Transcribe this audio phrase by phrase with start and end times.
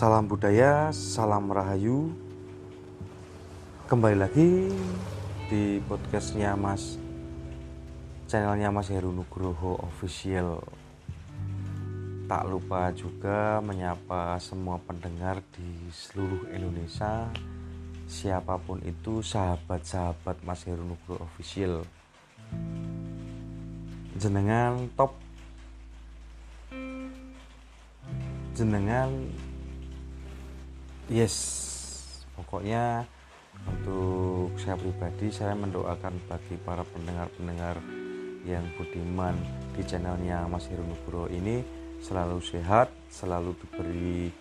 [0.00, 2.08] Salam budaya, salam rahayu.
[3.84, 4.72] Kembali lagi
[5.52, 6.96] di podcastnya Mas,
[8.24, 10.64] channelnya Mas Heru Nugroho Official.
[12.24, 17.28] Tak lupa juga menyapa semua pendengar di seluruh Indonesia,
[18.08, 21.84] siapa pun itu sahabat-sahabat Mas Heru Nugroho Official.
[24.16, 25.12] Jenengan top
[28.56, 29.12] jenengan
[31.10, 31.36] yes.
[32.38, 33.04] Pokoknya
[33.66, 37.76] untuk saya pribadi saya mendoakan bagi para pendengar-pendengar
[38.48, 39.36] yang budiman
[39.76, 41.60] di channelnya Mas Heru Nugroho ini
[42.00, 44.32] selalu sehat selalu diberi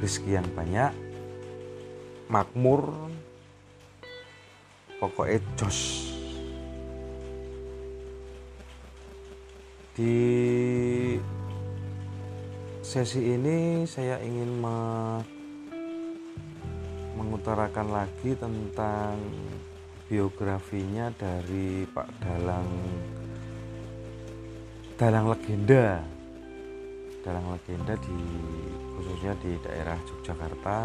[0.00, 0.96] rezeki yang banyak
[2.32, 2.88] makmur
[4.96, 6.08] pokoknya jos.
[9.94, 10.16] Di
[12.80, 14.78] sesi ini saya ingin me
[17.14, 19.16] mengutarakan lagi tentang
[20.10, 22.70] biografinya dari Pak Dalang
[24.94, 26.02] Dalang Legenda.
[27.24, 28.18] Dalang Legenda di
[28.94, 30.78] khususnya di daerah Yogyakarta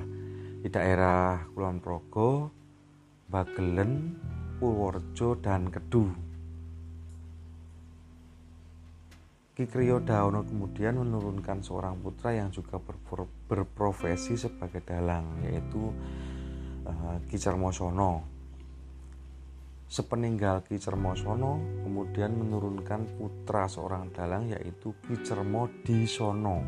[0.63, 2.55] di daerah Kulon Progo,
[3.27, 4.15] Bagelen,
[4.63, 6.28] Purworejo dan Kedu.
[9.59, 12.79] Ki Kriyo Daono kemudian menurunkan seorang putra yang juga
[13.51, 15.91] berprofesi sebagai dalang yaitu
[16.87, 18.23] uh, Ki Cermosono.
[19.91, 26.63] Sepeninggal Ki Cermosono kemudian menurunkan putra seorang dalang yaitu Ki Cermo Disono.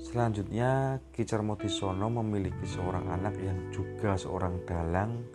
[0.00, 5.28] Selanjutnya Ki Cermo Disono memiliki seorang anak yang juga seorang dalang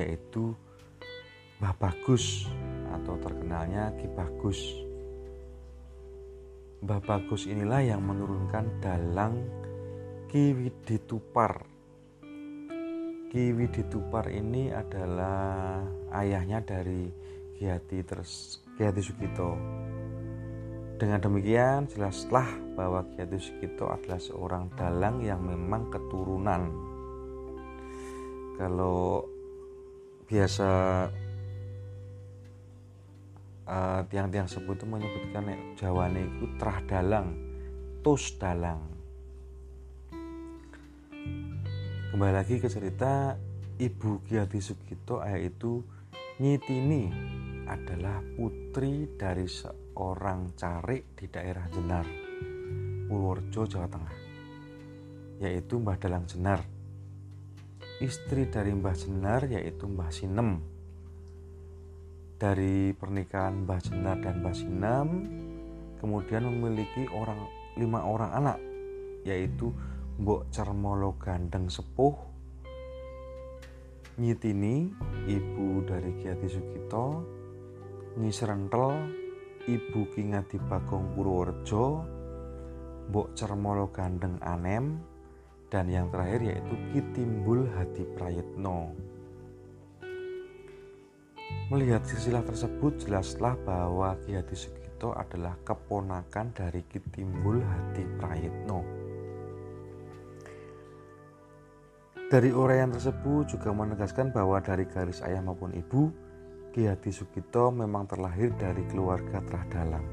[0.00, 0.56] yaitu
[1.60, 2.48] Mbah Bagus
[2.92, 4.60] atau terkenalnya Ki Bagus.
[6.82, 9.38] Mbah Bagus inilah yang menurunkan dalang
[10.26, 11.62] Ki Widitupar.
[13.30, 15.78] Ki Widitupar ini adalah
[16.10, 17.06] ayahnya dari
[17.54, 19.54] Ki Hati, terus, Ki Hati Sugito.
[20.98, 26.66] Dengan demikian jelaslah bahwa Ki Hati Sugito adalah seorang dalang yang memang keturunan.
[28.58, 29.22] Kalau
[30.26, 30.68] biasa
[33.66, 37.34] eh, tiang-tiang sebut itu menyebutkan nek Jawane itu trah dalang,
[38.02, 38.80] tus dalang.
[42.12, 43.40] Kembali lagi ke cerita
[43.80, 45.80] Ibu Kiati Sugito yaitu
[46.42, 47.06] Nyitini
[47.70, 52.02] adalah putri dari seorang carik di daerah Jenar,
[53.06, 54.16] Purworejo, Jawa Tengah,
[55.38, 56.60] yaitu Mbah Dalang Jenar.
[58.02, 60.71] Istri dari Mbah Jenar yaitu Mbah Sinem
[62.42, 65.08] dari pernikahan Mbah Jenar dan Mbah Sinam
[66.02, 67.38] kemudian memiliki orang
[67.78, 68.58] lima orang anak
[69.22, 69.70] yaitu
[70.18, 72.32] Mbok Cermolo Gandeng Sepuh
[74.12, 74.92] Nyitini,
[75.24, 77.24] ibu dari Ki Hadi Sugito,
[78.20, 79.08] Nyi Srentel,
[79.64, 82.04] ibu Ki Ngadi Bagong Purworejo,
[83.08, 85.00] Mbok Cermolo Gandeng Anem,
[85.72, 88.92] dan yang terakhir yaitu Ki Timbul Hadi Prayetno.
[91.72, 98.84] Melihat silsilah tersebut jelaslah bahwa Ki Hadi Sugito adalah keponakan dari Ki Timbul Hadi Prayetno.
[102.28, 106.12] Dari uraian tersebut juga menegaskan bahwa dari garis ayah maupun ibu,
[106.76, 110.04] Ki Hadi Sugito memang terlahir dari keluarga terah dalam.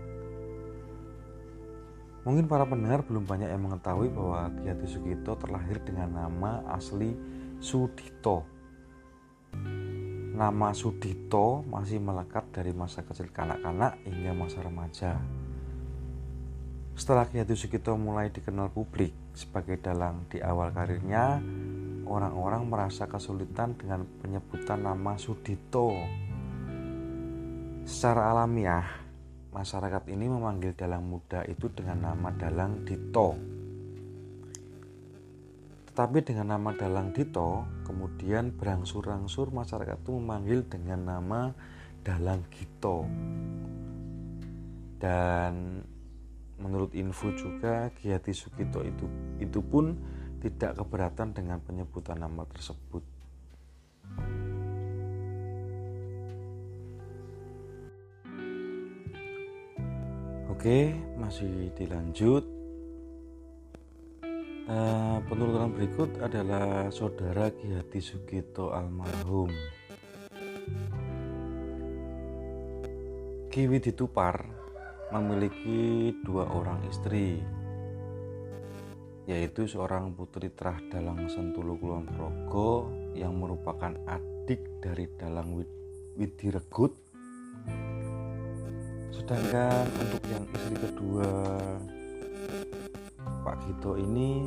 [2.24, 7.16] Mungkin para pendengar belum banyak yang mengetahui bahwa Ki Hadi Sugito terlahir dengan nama asli
[7.60, 8.48] Sudito.
[10.40, 15.20] Nama Sudito masih melekat dari masa kecil kanak-kanak hingga masa remaja.
[16.96, 21.44] Setelah Ki Hadi Sugito mulai dikenal publik sebagai dalang di awal karirnya,
[22.08, 25.92] orang-orang merasa kesulitan dengan penyebutan nama Sudito.
[27.84, 28.88] Secara alamiah,
[29.52, 33.59] masyarakat ini memanggil dalang muda itu dengan nama dalang Dito.
[35.90, 41.50] Tetapi dengan nama dalang Dito, kemudian berangsur-angsur masyarakat itu memanggil dengan nama
[42.06, 43.10] dalang Gito.
[45.02, 45.82] Dan
[46.62, 49.08] menurut info juga Ki Hati Sugito itu
[49.40, 49.96] itu pun
[50.44, 53.04] tidak keberatan dengan penyebutan nama tersebut.
[60.52, 62.59] Oke, masih dilanjut.
[64.70, 69.50] Uh, penurunan berikut adalah saudara Ki Hadi Sugito almarhum.
[73.50, 74.46] Ki Widitupar
[75.10, 77.42] memiliki dua orang istri,
[79.26, 85.66] yaitu seorang putri Trah Dalang Sentulu Kulon Progo yang merupakan adik dari Dalang
[86.14, 86.94] Widiregut
[89.10, 91.30] sedangkan untuk yang istri kedua
[93.50, 94.46] Pak Gito ini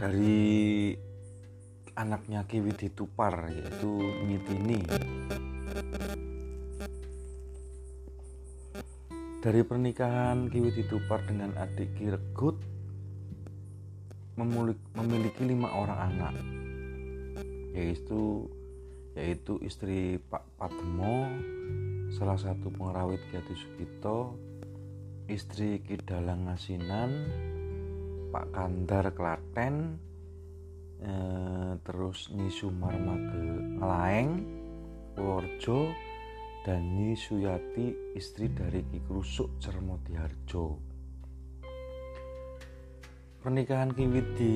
[0.00, 0.40] dari
[2.00, 4.88] anaknya Ki Widitupar yaitu Nitini
[9.44, 12.56] Dari pernikahan Ki Widitupar dengan adik Ki Regut
[14.96, 16.34] memiliki lima orang anak
[17.76, 18.48] yaitu
[19.12, 21.28] yaitu istri Pak Patmo
[22.10, 24.34] salah satu pengrawit Ki Hadi Sugito
[25.30, 27.10] istri Ki Ngasinan
[28.34, 29.94] Pak Kandar Klaten
[30.98, 34.42] eh, terus Nyi Sumar Magelaeng
[35.14, 35.94] Purworejo
[36.66, 40.66] dan Nyi Suyati istri dari Ki Krusuk Cermodiharjo.
[43.40, 44.54] Pernikahan Kiwit di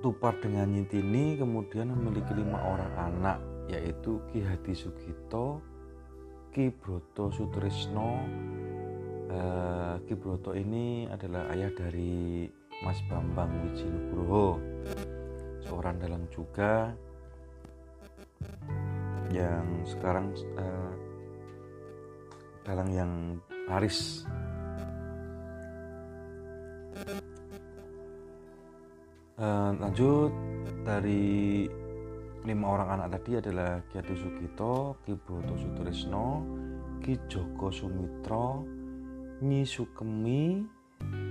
[0.00, 5.60] Tupar dengan Nyintini kemudian memiliki lima orang anak yaitu Ki Hadi Sugito,
[6.54, 8.10] Ki Broto Sutrisno.
[9.26, 12.46] Eh, Ki Broto ini adalah ayah dari
[12.84, 14.60] Mas Bambang Wijinugroho,
[15.64, 16.94] seorang dalang juga
[19.34, 20.92] yang sekarang uh,
[22.62, 23.12] dalang yang
[23.66, 24.22] laris
[29.38, 30.30] uh, lanjut
[30.86, 31.66] dari
[32.46, 36.46] lima orang anak tadi adalah Ki Adi Sugito, Ki Broto Sutrisno,
[37.02, 38.62] Ki Joko Sumitro,
[39.42, 40.62] Nyi Sukemi,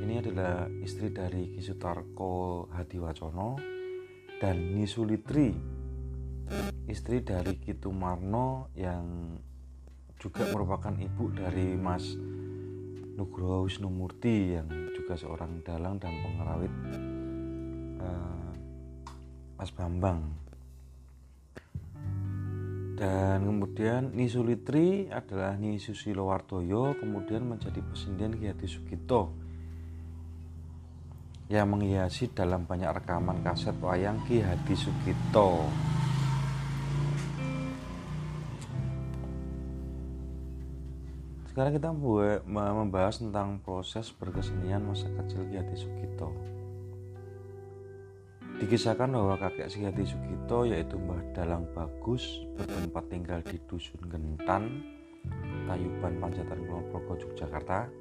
[0.04, 3.56] ini adalah istri dari Ki Sutarko Hadiwacono,
[4.44, 5.56] dan Nyi Sulitri
[6.86, 9.40] istri dari Kitu Marno yang
[10.20, 12.14] juga merupakan ibu dari Mas
[13.16, 16.74] Nugroho Wisnumurti yang juga seorang dalang dan pengerawit
[18.04, 18.52] uh,
[19.58, 20.45] Mas Bambang
[22.96, 26.32] dan kemudian Nisulitri adalah Ni Susilo
[26.96, 29.36] kemudian menjadi pesindian Ki Hadi Sugito
[31.52, 35.68] yang menghiasi dalam banyak rekaman kaset wayang Ki Hadi Sugito.
[41.52, 41.92] Sekarang kita
[42.48, 46.55] membahas tentang proses berkesenian masa kecil Ki Hadi Sugito.
[48.56, 52.24] Dikisahkan bahwa kakek Si Hadi Sugito yaitu Mbah Dalang Bagus
[52.56, 54.80] bertempat tinggal di Dusun Gentan,
[55.68, 57.92] Tayuban Pancatan Kulon Progo, Yogyakarta.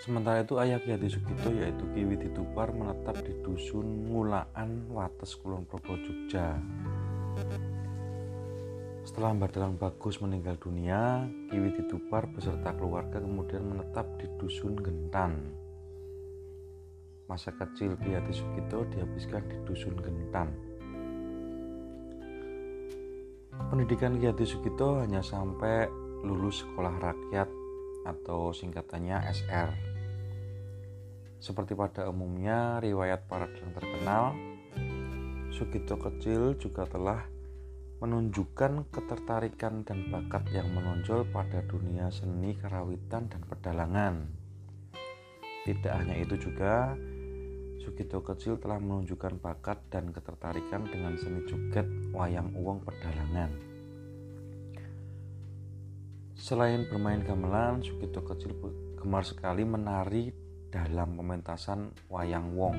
[0.00, 5.92] Sementara itu ayah Ki Sugito yaitu Ki Widitupar menetap di Dusun Ngulaan Wates Kulon Progo,
[6.00, 6.56] Jogja.
[9.04, 15.61] Setelah Mbah Dalang Bagus meninggal dunia, Kiwi Ditupar beserta keluarga kemudian menetap di Dusun Gentan.
[17.30, 20.48] Masa kecil Ki Hadi Sugito dihabiskan di Dusun Gentan.
[23.70, 25.86] Pendidikan Ki Hadi Sugito hanya sampai
[26.22, 27.48] lulus sekolah rakyat
[28.06, 29.70] atau singkatannya SR.
[31.42, 34.24] Seperti pada umumnya riwayat para dalang terkenal,
[35.50, 37.26] Sugito kecil juga telah
[38.02, 44.26] menunjukkan ketertarikan dan bakat yang menonjol pada dunia seni karawitan dan pedalangan.
[45.62, 46.98] Tidak hanya itu juga,
[47.82, 51.82] Sugito kecil telah menunjukkan bakat dan ketertarikan dengan seni joget
[52.14, 53.50] wayang uwong pedalangan.
[56.38, 58.54] Selain bermain gamelan, Sugito kecil
[58.94, 60.30] gemar sekali menari
[60.70, 62.78] dalam pementasan wayang wong.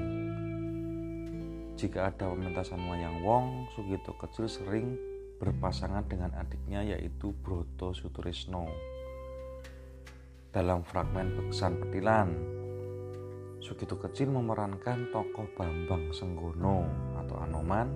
[1.75, 4.95] Jika ada pementasan wayang wong, Sugito kecil sering
[5.35, 8.71] berpasangan dengan adiknya yaitu Broto Sutrisno.
[10.55, 12.62] Dalam fragmen Beksan Petilan,
[13.63, 16.83] Sugito kecil memerankan tokoh Bambang Senggono
[17.15, 17.87] atau Anoman,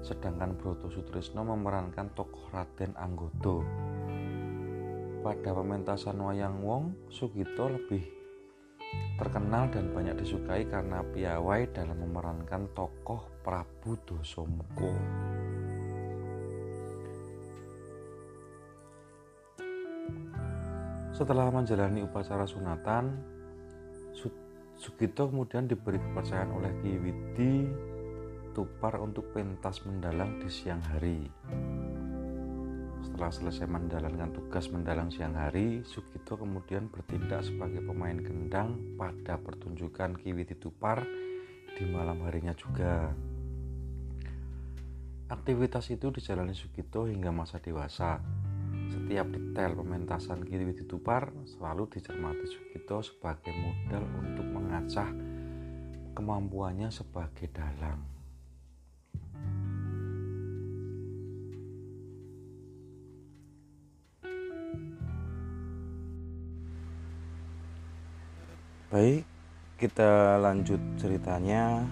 [0.00, 3.60] sedangkan Broto Sutrisno memerankan tokoh Raden Anggodo.
[5.20, 8.00] Pada pementasan Wayang Wong, Sugito lebih
[9.20, 14.88] terkenal dan banyak disukai karena piawai dalam memerankan tokoh Prabu Dosomuko.
[21.12, 23.34] Setelah menjalani upacara sunatan,
[24.74, 27.54] Sugito kemudian diberi kepercayaan oleh Ki Widi
[28.54, 31.26] Tupar untuk pentas mendalang di siang hari.
[33.02, 40.18] Setelah selesai menjalankan tugas mendalang siang hari, Sugito kemudian bertindak sebagai pemain gendang pada pertunjukan
[40.18, 41.02] Ki Widi Tupar
[41.74, 43.10] di malam harinya juga.
[45.30, 48.22] Aktivitas itu dijalani Sugito hingga masa dewasa
[48.92, 55.08] setiap detail pementasan Kiri Tupar selalu dicermati Sugito sebagai modal untuk mengasah
[56.14, 58.14] kemampuannya sebagai dalang.
[68.94, 69.26] Baik,
[69.74, 71.82] kita lanjut ceritanya.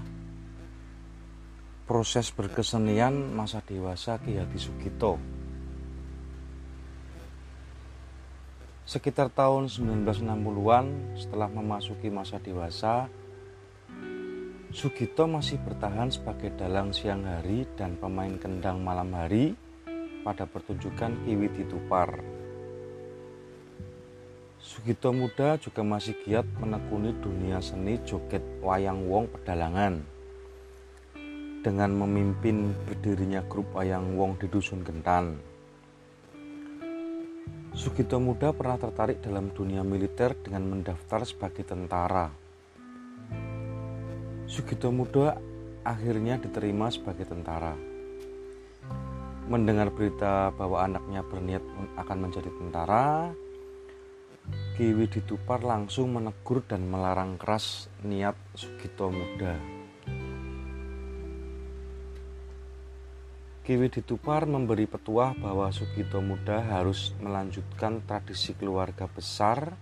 [1.82, 5.41] Proses berkesenian masa dewasa Ki Hadi Sugito.
[8.82, 13.06] Sekitar tahun 1960-an setelah memasuki masa dewasa,
[14.72, 19.52] Sugito masih bertahan sebagai dalang siang hari dan pemain kendang malam hari
[20.26, 22.08] pada pertunjukan Kiwi Tupar.
[24.58, 30.00] Sugito muda juga masih giat menekuni dunia seni joget wayang wong pedalangan
[31.62, 35.51] dengan memimpin berdirinya grup wayang wong di Dusun Gentan.
[37.72, 42.28] Sugito Muda pernah tertarik dalam dunia militer dengan mendaftar sebagai tentara.
[44.44, 45.40] Sugito Muda
[45.80, 47.72] akhirnya diterima sebagai tentara.
[49.48, 51.64] Mendengar berita bahwa anaknya berniat
[51.96, 53.32] akan menjadi tentara,
[54.76, 59.81] Kiwi Ditupar langsung menegur dan melarang keras niat Sugito Muda.
[63.62, 69.78] Kiwi Ditupar memberi petuah bahwa Sugito Muda harus melanjutkan tradisi keluarga besar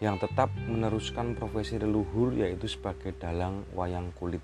[0.00, 4.40] yang tetap meneruskan profesi leluhur yaitu sebagai dalang wayang kulit.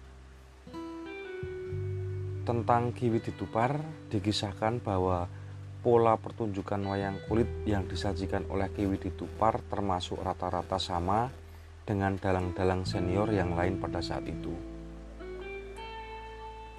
[2.44, 3.80] Tentang Kiwi Ditupar
[4.12, 5.32] dikisahkan bahwa
[5.80, 11.32] pola pertunjukan wayang kulit yang disajikan oleh Kiwi Ditupar termasuk rata-rata sama
[11.88, 14.71] dengan dalang-dalang senior yang lain pada saat itu.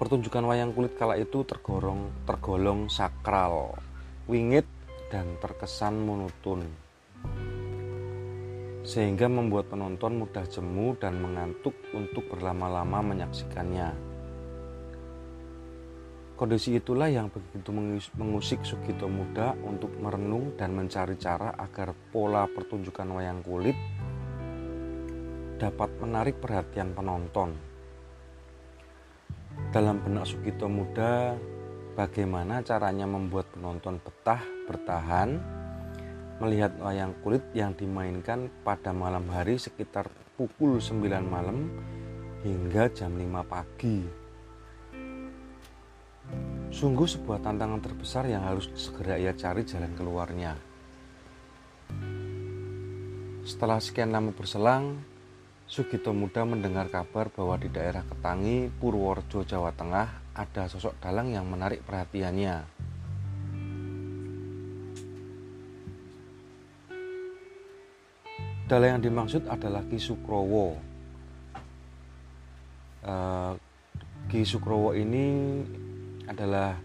[0.04, 3.72] Pertunjukan wayang kulit kala itu tergolong, tergolong sakral,
[4.28, 4.68] wingit,
[5.08, 6.60] dan terkesan monoton.
[8.84, 13.96] Sehingga membuat penonton mudah jemu dan mengantuk untuk berlama-lama menyaksikannya.
[16.36, 17.72] Kondisi itulah yang begitu
[18.20, 23.78] mengusik Sugito Muda untuk merenung dan mencari cara agar pola pertunjukan wayang kulit
[25.56, 27.73] dapat menarik perhatian penonton
[29.74, 31.34] dalam benak Sugito Muda,
[31.98, 34.38] bagaimana caranya membuat penonton betah
[34.70, 35.42] bertahan
[36.38, 40.06] melihat wayang kulit yang dimainkan pada malam hari sekitar
[40.38, 41.74] pukul 9 malam
[42.46, 43.98] hingga jam 5 pagi.
[46.70, 50.54] Sungguh sebuah tantangan terbesar yang harus segera ia cari jalan keluarnya.
[53.42, 55.02] Setelah sekian lama berselang,
[55.74, 61.50] Sugito Muda mendengar kabar bahwa di daerah Ketangi, Purworejo, Jawa Tengah ada sosok dalang yang
[61.50, 62.62] menarik perhatiannya.
[68.70, 70.78] Dalang yang dimaksud adalah Ki Sukrowo.
[73.02, 73.58] uh,
[74.30, 75.58] Ki Sukrowo ini
[76.30, 76.78] adalah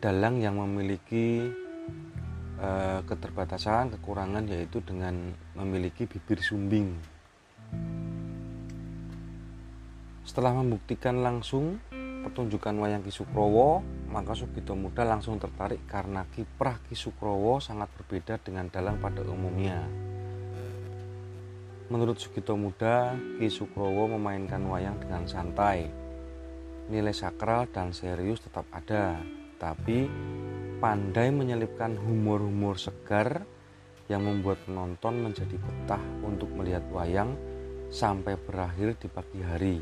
[0.00, 1.44] dalang yang memiliki
[2.56, 7.17] uh, keterbatasan, kekurangan yaitu dengan memiliki bibir sumbing.
[10.28, 11.80] Setelah membuktikan langsung
[12.28, 13.80] pertunjukan wayang Ki Sukrowo,
[14.12, 19.80] maka Sugito Muda langsung tertarik karena kiprah Ki Sukrowo sangat berbeda dengan dalang pada umumnya.
[21.88, 25.88] Menurut Sugito Muda, Ki Sukrowo memainkan wayang dengan santai.
[26.92, 29.16] Nilai sakral dan serius tetap ada,
[29.56, 30.04] tapi
[30.78, 33.48] pandai menyelipkan humor-humor segar
[34.12, 37.32] yang membuat penonton menjadi betah untuk melihat wayang
[37.88, 39.76] sampai berakhir di pagi hari.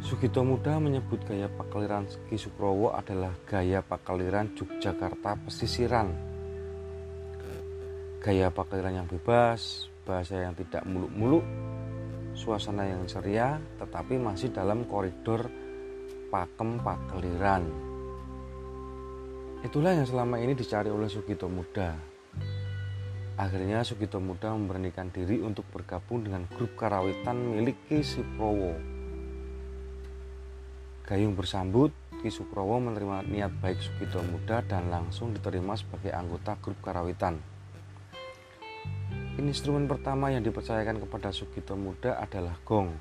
[0.00, 6.08] Sugito Muda menyebut gaya pakaliran Ki Sukrowo adalah gaya pakaliran Yogyakarta pesisiran.
[8.20, 11.44] Gaya pakaliran yang bebas, bahasa yang tidak muluk-muluk,
[12.32, 15.48] suasana yang ceria, tetapi masih dalam koridor
[16.32, 17.64] pakem pakeliran.
[19.60, 22.09] Itulah yang selama ini dicari oleh Sugito Muda.
[23.40, 28.76] Akhirnya Sugito Muda memberanikan diri untuk bergabung dengan grup karawitan milik Ki Suprowo.
[31.08, 31.88] Gayung bersambut,
[32.20, 37.40] Ki Suprowo menerima niat baik Sugito Muda dan langsung diterima sebagai anggota grup karawitan.
[39.40, 42.92] Instrumen pertama yang dipercayakan kepada Sugito Muda adalah gong.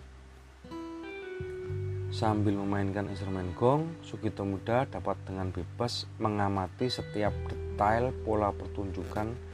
[2.16, 9.49] Sambil memainkan instrumen gong, Sugito Muda dapat dengan bebas mengamati setiap detail pola pertunjukan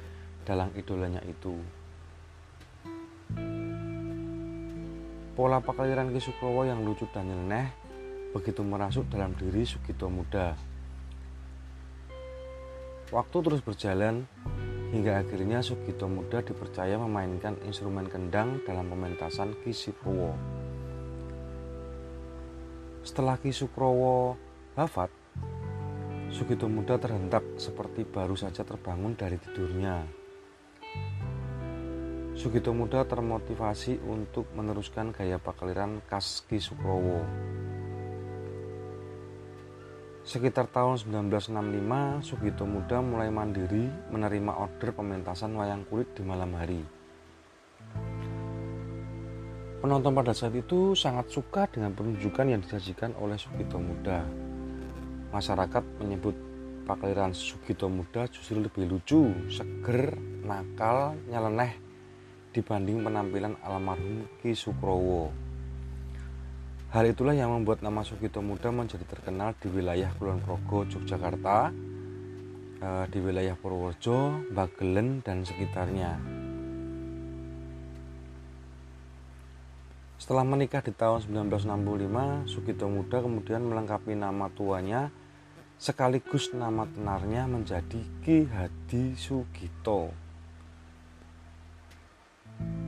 [0.45, 1.57] dalam idolanya itu.
[5.35, 7.67] Pola pakaian Ki Sukrowo yang lucu dan nyeleneh
[8.31, 10.55] begitu merasuk dalam diri Sugito Muda.
[13.11, 14.23] Waktu terus berjalan,
[14.95, 20.31] Hingga akhirnya Sugito Muda dipercaya memainkan instrumen kendang dalam pementasan Ki Sukrowo.
[23.03, 24.39] Setelah Ki Sukrowo
[24.77, 25.11] wafat,
[26.31, 30.24] Sugito Muda terhentak seperti baru saja terbangun dari tidurnya.
[32.35, 37.23] Sugito Muda termotivasi untuk meneruskan gaya pakaliran khas Ki Sukrowo.
[40.27, 40.99] Sekitar tahun
[41.31, 46.83] 1965, Sugito Muda mulai mandiri menerima order pementasan wayang kulit di malam hari.
[49.79, 54.27] Penonton pada saat itu sangat suka dengan penunjukan yang disajikan oleh Sugito Muda.
[55.31, 56.35] Masyarakat menyebut
[56.83, 61.84] pakaian Sugito Muda justru lebih lucu, seger, nakal, nyeleneh
[62.55, 65.35] dibanding penampilan almarhum Ki Sukrowo.
[66.95, 71.75] Hal itulah yang membuat nama Sugito Muda menjadi terkenal di wilayah Kulon Progo, Yogyakarta,
[72.79, 76.15] eh, di wilayah Purworejo, Bagelen, dan sekitarnya.
[80.15, 85.11] Setelah menikah di tahun 1965, Sugito Muda kemudian melengkapi nama tuanya
[85.75, 90.24] sekaligus nama tenarnya menjadi Ki Hadi Sugito.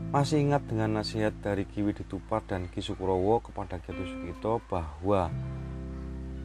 [0.07, 5.27] Masih ingat dengan nasihat dari Ki Widitupar dan Ki Sukrowo kepada Ki Sugito bahwa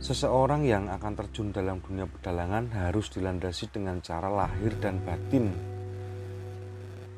[0.02, 5.54] seseorang yang akan terjun dalam dunia pedalangan harus dilandasi dengan cara lahir dan batin.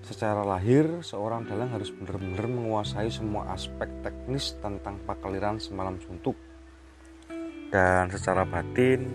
[0.04, 6.37] Secara lahir, seorang dalang harus benar-benar menguasai semua aspek teknis tentang pakaliran semalam suntuk.
[7.72, 9.09] Dan secara batin,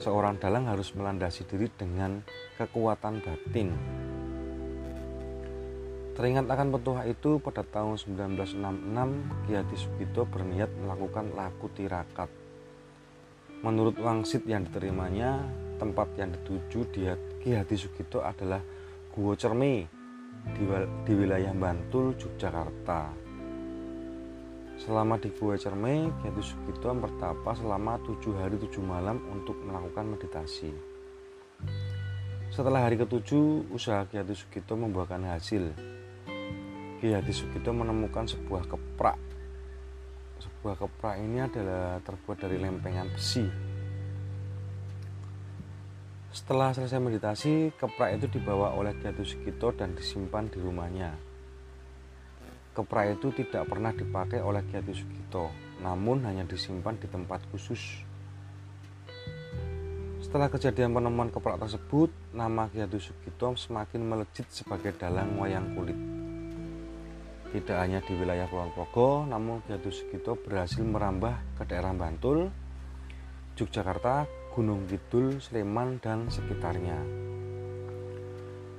[0.00, 2.24] seorang dalang harus melandasi diri dengan
[2.56, 3.68] kekuatan batin
[6.16, 8.56] Teringat akan petuah itu, pada tahun 1966,
[9.44, 12.32] Ki Hadi Sugito berniat melakukan laku tirakat.
[13.60, 15.44] Menurut wangsit yang diterimanya,
[15.76, 17.04] tempat yang dituju di
[17.44, 18.64] Ki Hadi Sugito adalah
[19.12, 19.84] Guo Cermi
[20.56, 20.64] di,
[21.04, 23.12] di wilayah Bantul, Yogyakarta.
[24.80, 30.16] Selama di Gua Cermi, Ki Hadi Sugito bertapa selama tujuh hari tujuh malam untuk melakukan
[30.16, 30.72] meditasi.
[32.48, 35.95] Setelah hari ketujuh, usaha Ki Hadi Sugito membuahkan hasil
[36.96, 39.20] Ki Hadi Sugito menemukan sebuah keprak.
[40.40, 43.44] Sebuah keprak ini adalah terbuat dari lempengan besi.
[46.32, 51.12] Setelah selesai meditasi, keprak itu dibawa oleh Ki Hadi Sugito dan disimpan di rumahnya.
[52.72, 55.52] Keprak itu tidak pernah dipakai oleh Ki Hadi Sugito,
[55.84, 58.00] namun hanya disimpan di tempat khusus.
[60.24, 66.15] Setelah kejadian penemuan keprak tersebut, nama Ki Hadi Sugito semakin melejit sebagai dalang wayang kulit.
[67.56, 72.52] Tidak hanya di wilayah Kulon Progo, namun Ki Sugito berhasil merambah ke daerah Bantul,
[73.56, 77.00] Yogyakarta, Gunung Kidul, Sleman, dan sekitarnya.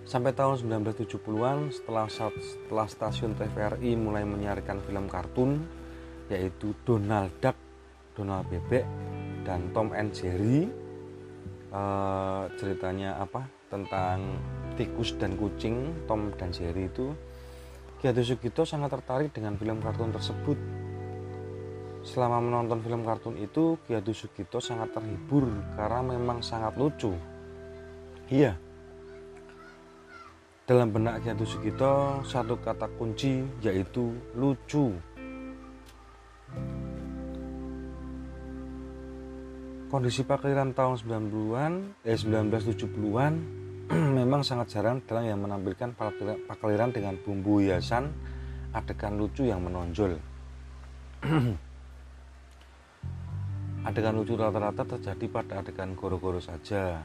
[0.06, 2.06] Sampai tahun 1970-an, setelah,
[2.38, 5.66] setelah stasiun TVRI mulai menyiarkan film kartun,
[6.30, 7.58] yaitu Donald Duck,
[8.14, 8.86] Donald Bebek,
[9.42, 10.70] dan Tom and Jerry.
[11.74, 13.42] Uh, ceritanya apa
[13.74, 14.38] tentang
[14.78, 17.12] tikus dan kucing Tom dan Jerry itu
[17.98, 20.54] Ki Hadi Sugito sangat tertarik dengan film kartun tersebut.
[22.06, 27.18] Selama menonton film kartun itu, Ki Hadi Sugito sangat terhibur karena memang sangat lucu.
[28.30, 28.54] Iya.
[30.70, 34.94] Dalam benak Ki Hadi Sugito, satu kata kunci yaitu lucu.
[39.90, 41.74] Kondisi pakaian tahun 90-an,
[42.06, 43.57] eh 1970-an
[44.20, 45.96] memang sangat jarang dalam yang menampilkan
[46.48, 48.12] pakaian dengan bumbu hiasan
[48.76, 50.20] adegan lucu yang menonjol.
[53.88, 57.00] adegan lucu rata-rata terjadi pada adegan goro-goro saja.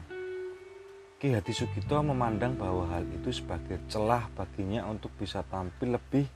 [1.15, 6.27] Ki Hati Sugito memandang bahwa hal itu sebagai celah baginya untuk bisa tampil lebih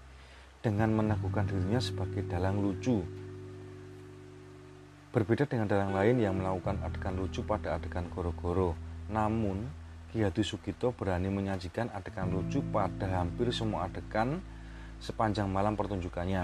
[0.63, 3.03] dengan meneguhkan dirinya sebagai dalang lucu
[5.17, 8.77] Berbeda dengan dalang lain yang melakukan adegan lucu pada adegan goro-goro.
[9.09, 9.65] Namun,
[10.07, 14.39] Ki Hadi Sugito berani menyajikan adegan lucu pada hampir semua adegan
[15.03, 16.43] sepanjang malam pertunjukannya.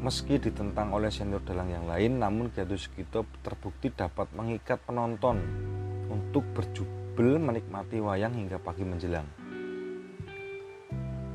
[0.00, 5.44] Meski ditentang oleh senior dalang yang lain, namun Ki Hadi Sugito terbukti dapat mengikat penonton
[6.08, 9.28] untuk berjubel menikmati wayang hingga pagi menjelang.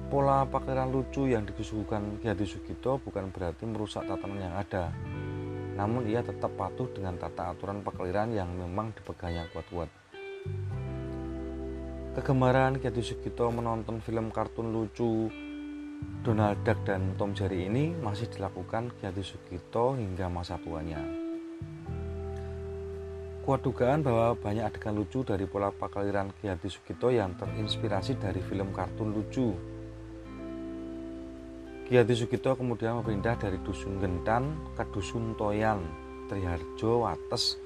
[0.09, 4.89] Pola pakaian lucu yang disuguhkan Ki Hadi Sugito bukan berarti merusak tatanan yang ada,
[5.77, 10.04] namun ia tetap patuh dengan tata aturan pekeliran yang memang dipegangnya kuat-kuat.
[12.15, 15.27] Kegemaran Kiati Sugito menonton film kartun lucu
[16.23, 21.03] Donald Duck dan Tom Jerry ini masih dilakukan Kiati Sugito hingga masa tuanya.
[23.43, 28.73] Kuat dugaan bahwa banyak adegan lucu dari pola pakeliran Kiati Sugito yang terinspirasi dari film
[28.73, 29.75] kartun lucu
[31.85, 35.85] Ki Hadi Sugito kemudian berpindah dari Dusun Gentan ke Dusun Toyan,
[36.25, 37.61] Triharjo, Wates,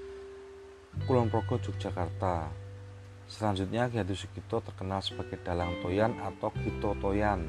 [1.08, 2.59] Kulon Progo, Yogyakarta.
[3.30, 7.46] Selanjutnya Ki Hadi Sugito terkenal sebagai Dalang Toyan atau Gito Toyan.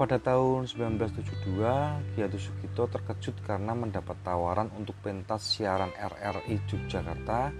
[0.00, 7.52] Pada tahun 1972, Ki Hadi Sugito terkejut karena mendapat tawaran untuk pentas siaran RRI Yogyakarta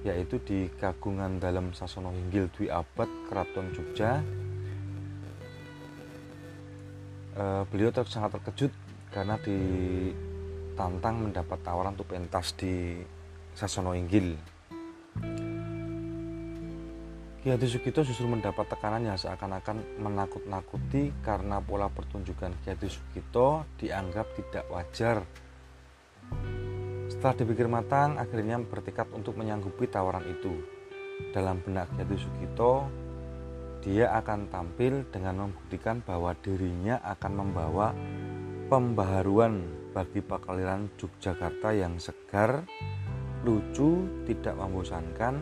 [0.00, 4.24] yaitu di Kagungan Dalam Sasono Hinggil Dwi Abad Keraton Jogja
[7.36, 8.72] uh, beliau ter sangat terkejut
[9.12, 12.96] karena ditantang mendapat tawaran untuk pentas di
[13.60, 14.40] Sasono Inggil.
[17.40, 23.68] Ki Hadi Sugito justru mendapat tekanan yang seakan-akan menakut-nakuti karena pola pertunjukan Ki Hadi Sugito
[23.76, 25.20] dianggap tidak wajar.
[27.12, 30.56] Setelah dipikir matang, akhirnya bertekad untuk menyanggupi tawaran itu.
[31.36, 32.88] Dalam benak Ki Hadi Sugito,
[33.84, 37.92] dia akan tampil dengan membuktikan bahwa dirinya akan membawa
[38.72, 39.64] pembaharuan
[39.96, 42.68] bagi pakaliran Yogyakarta yang segar,
[43.44, 45.34] lucu, tidak membosankan,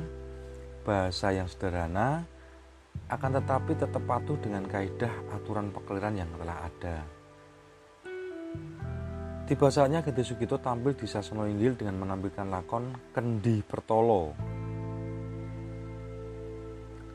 [0.87, 2.24] bahasa yang sederhana,
[3.08, 6.96] akan tetapi tetap patuh dengan kaidah aturan pakaliran yang telah ada.
[9.48, 14.37] Tiba saatnya Gede Sugito tampil di Sasono Inggil dengan menampilkan lakon Kendi Pertolo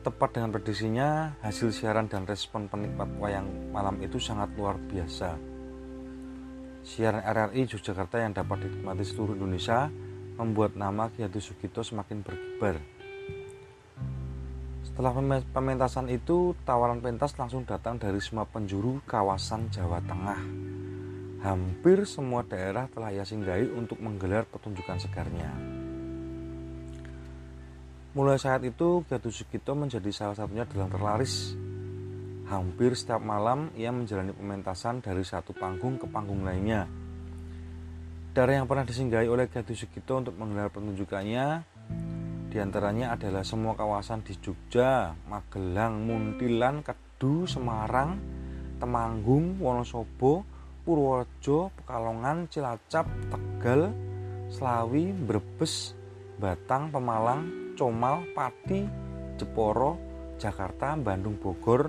[0.04, 5.32] tepat dengan prediksinya, hasil siaran dan respon penikmat wayang malam itu sangat luar biasa.
[6.84, 9.88] Siaran RRI Yogyakarta yang dapat dinikmati seluruh Indonesia
[10.34, 12.78] membuat nama Ki Hadi Sugito semakin berkibar.
[14.86, 15.10] Setelah
[15.50, 20.40] pementasan itu, tawaran pentas langsung datang dari semua penjuru kawasan Jawa Tengah.
[21.42, 25.50] Hampir semua daerah telah ia singgahi untuk menggelar pertunjukan segarnya.
[28.14, 31.58] Mulai saat itu, Gatu Sugito menjadi salah satunya dalam terlaris.
[32.46, 36.86] Hampir setiap malam ia menjalani pementasan dari satu panggung ke panggung lainnya.
[38.34, 41.62] Daerah yang pernah disinggahi oleh Gatu Sugito untuk menggelar pertunjukannya
[42.50, 48.18] di antaranya adalah semua kawasan di Jogja, Magelang, Muntilan, Kedu, Semarang,
[48.82, 50.42] Temanggung, Wonosobo,
[50.82, 53.94] Purworejo, Pekalongan, Cilacap, Tegal,
[54.50, 55.94] Slawi, Brebes,
[56.34, 58.82] Batang, Pemalang, Comal, Pati,
[59.38, 59.94] Jeporo,
[60.42, 61.86] Jakarta, Bandung, Bogor,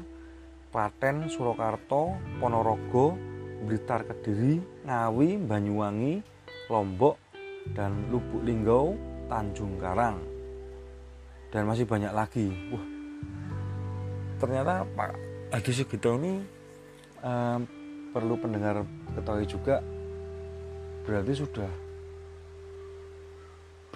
[0.69, 3.17] Klaten, Surakarta, Ponorogo,
[3.65, 6.34] Blitar, Kediri, Ngawi, Banyuwangi,
[6.69, 7.17] Lombok,
[7.73, 8.93] dan Lubuk Linggau,
[9.25, 10.21] Tanjung Karang.
[11.49, 12.51] Dan masih banyak lagi.
[12.73, 12.85] Wah,
[14.37, 15.11] ternyata Pak
[15.55, 16.43] Adi Sugito ini
[17.23, 17.59] um,
[18.11, 18.83] perlu pendengar
[19.15, 19.79] ketahui juga
[21.05, 21.71] berarti sudah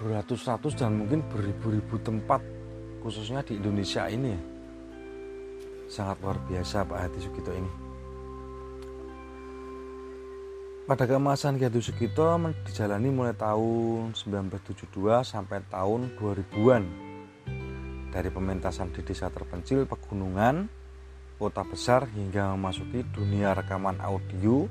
[0.00, 2.40] beratus-ratus dan mungkin beribu-ribu tempat
[3.04, 4.32] khususnya di Indonesia ini
[5.90, 7.89] sangat luar biasa Pak Hati Sugito ini
[10.90, 12.26] pada keemasan Ki Hadi Sugito
[12.66, 14.90] dijalani mulai tahun 1972
[15.22, 16.82] sampai tahun 2000-an
[18.10, 20.66] dari pementasan di desa terpencil pegunungan
[21.38, 24.66] kota besar hingga memasuki dunia rekaman audio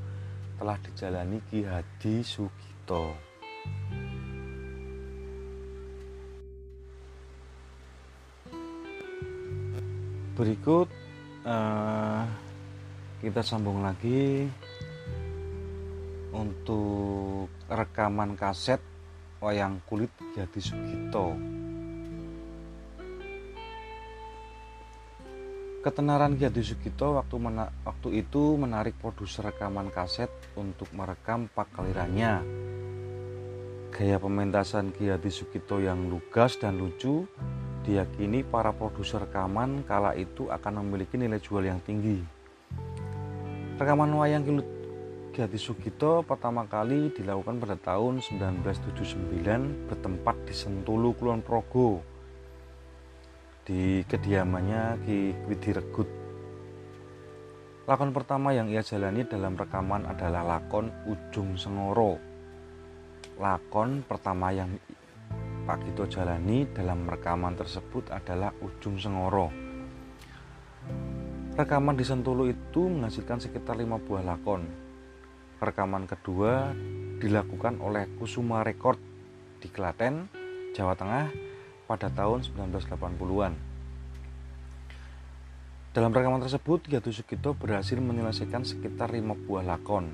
[0.59, 3.15] telah dijalani Ki Hadi Sugito.
[10.35, 10.91] Berikut
[11.47, 12.27] uh,
[13.23, 14.51] kita sambung lagi
[16.33, 18.81] untuk rekaman kaset
[19.39, 21.33] wayang kulit Ki Hadi Sugito.
[25.79, 32.43] Ketenaran Ki Hadi Sugito waktu, mena waktu itu menarik produser rekaman kaset untuk merekam pakalirannya.
[33.89, 37.25] Gaya pementasan Ki Hadi Sugito yang lugas dan lucu
[37.87, 42.21] diyakini para produser rekaman kala itu akan memiliki nilai jual yang tinggi.
[43.79, 44.43] Rekaman wayang
[45.39, 52.03] Ki Hadi Sugito pertama kali dilakukan pada tahun 1979 bertempat di Sentulu Kulon Progo
[53.63, 56.11] di kediamannya Ki Widiregut.
[57.87, 62.19] Lakon pertama yang ia jalani dalam rekaman adalah lakon Ujung Sengoro.
[63.39, 64.75] Lakon pertama yang
[65.63, 69.47] Pak Gito jalani dalam rekaman tersebut adalah Ujung Sengoro.
[71.55, 74.88] Rekaman di Sentulu itu menghasilkan sekitar lima buah lakon.
[75.59, 76.71] Rekaman kedua
[77.19, 78.95] dilakukan oleh Kusuma Record
[79.59, 80.31] di Klaten,
[80.71, 81.27] Jawa Tengah
[81.83, 83.53] pada tahun 1980-an.
[85.91, 90.07] Dalam rekaman tersebut, Yatu Sugito berhasil menyelesaikan sekitar lima buah lakon.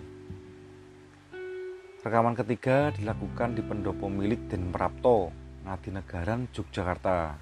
[2.02, 5.30] Rekaman ketiga dilakukan di pendopo milik Den Prapto,
[5.62, 7.38] Ngadinagaran, Yogyakarta.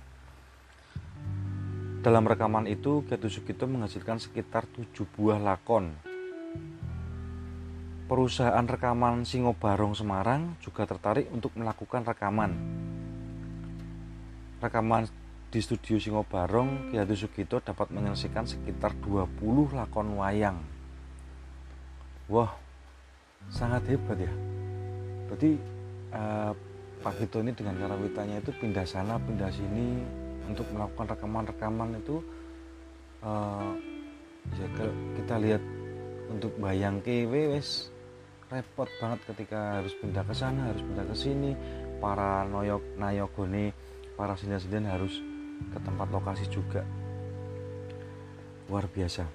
[2.03, 6.11] Dalam rekaman itu, Yatu Sugito menghasilkan sekitar tujuh buah lakon.
[8.03, 12.51] Perusahaan rekaman Singobarong Semarang juga tertarik untuk melakukan rekaman.
[14.59, 15.07] Rekaman
[15.53, 20.57] di studio Singo Barong Hadi Sugito dapat menyelesaikan sekitar 20 lakon wayang.
[22.27, 22.51] Wah
[23.53, 24.33] sangat hebat ya.
[25.29, 25.51] Berarti
[26.11, 26.51] uh,
[27.05, 30.01] Pak Gito ini dengan karawitannya itu pindah sana pindah sini
[30.49, 32.19] untuk melakukan rekaman-rekaman itu
[33.23, 33.71] uh,
[34.59, 34.67] ya
[35.21, 35.63] kita lihat
[36.33, 37.92] untuk bayang KW wes
[38.53, 41.51] repot banget ketika harus pindah ke sana harus pindah ke sini.
[41.97, 43.73] Para noyok nayogone
[44.13, 45.17] para sinden-sinden harus
[45.73, 46.85] ke tempat lokasi juga.
[48.69, 49.25] Luar biasa.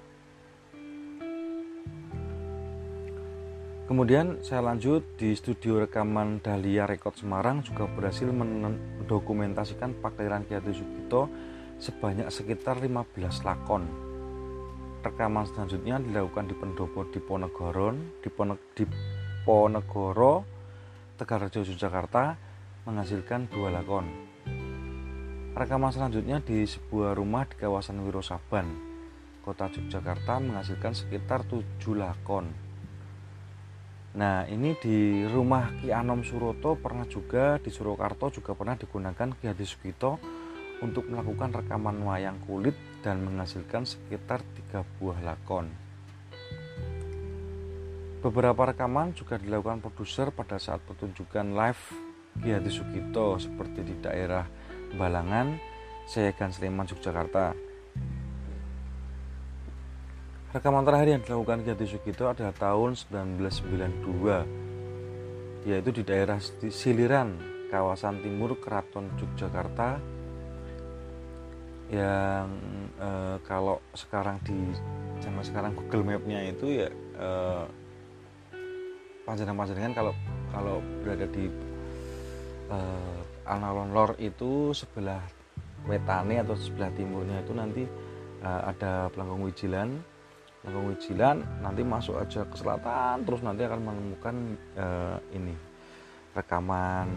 [3.89, 10.77] Kemudian saya lanjut di studio rekaman Dahlia Record Semarang juga berhasil mendokumentasikan pakaian Ki Hadi
[10.77, 11.25] Sugito
[11.81, 14.08] sebanyak sekitar 15 lakon.
[14.99, 18.27] Rekaman selanjutnya dilakukan di pendopo di Ponegoro, di,
[18.75, 18.83] di
[19.47, 20.43] Ponegoro,
[21.15, 22.35] Tegarrejo, Yogyakarta
[22.83, 24.11] menghasilkan dua lakon.
[25.55, 28.67] Rekaman selanjutnya di sebuah rumah di kawasan Wirosaban,
[29.39, 32.51] kota Yogyakarta menghasilkan sekitar 7 lakon.
[34.19, 39.47] Nah ini di rumah Ki Anom Suroto pernah juga di Surakarta juga pernah digunakan Ki
[39.47, 40.19] Hadi Sugito
[40.83, 45.71] untuk melakukan rekaman wayang kulit dan menghasilkan sekitar tiga buah lakon.
[48.19, 51.83] Beberapa rekaman juga dilakukan produser pada saat pertunjukan live
[52.43, 54.43] Ki Hadi Sugito seperti di daerah
[54.99, 55.55] Balangan,
[56.03, 57.55] Seyegan Sleman, Yogyakarta.
[60.51, 67.39] Rekaman terakhir yang dilakukan Ki Sugito adalah tahun 1992, yaitu di daerah Siliran,
[67.71, 70.18] kawasan timur Keraton Yogyakarta,
[71.89, 72.47] yang
[73.01, 74.57] eh, kalau sekarang di
[75.19, 77.65] zaman sekarang Google Map-nya itu ya eh,
[79.25, 80.13] panjenengan-panjenengan kalau
[80.53, 81.49] kalau berada di
[82.69, 85.21] eh, alun-alun lor itu sebelah
[85.89, 87.83] wetane atau sebelah timurnya itu nanti
[88.43, 89.89] uh, ada Pelanggung Wijilan.
[90.59, 94.35] Pelanggung Wijilan nanti masuk aja ke selatan terus nanti akan menemukan
[94.75, 95.55] uh, ini
[96.35, 97.07] rekaman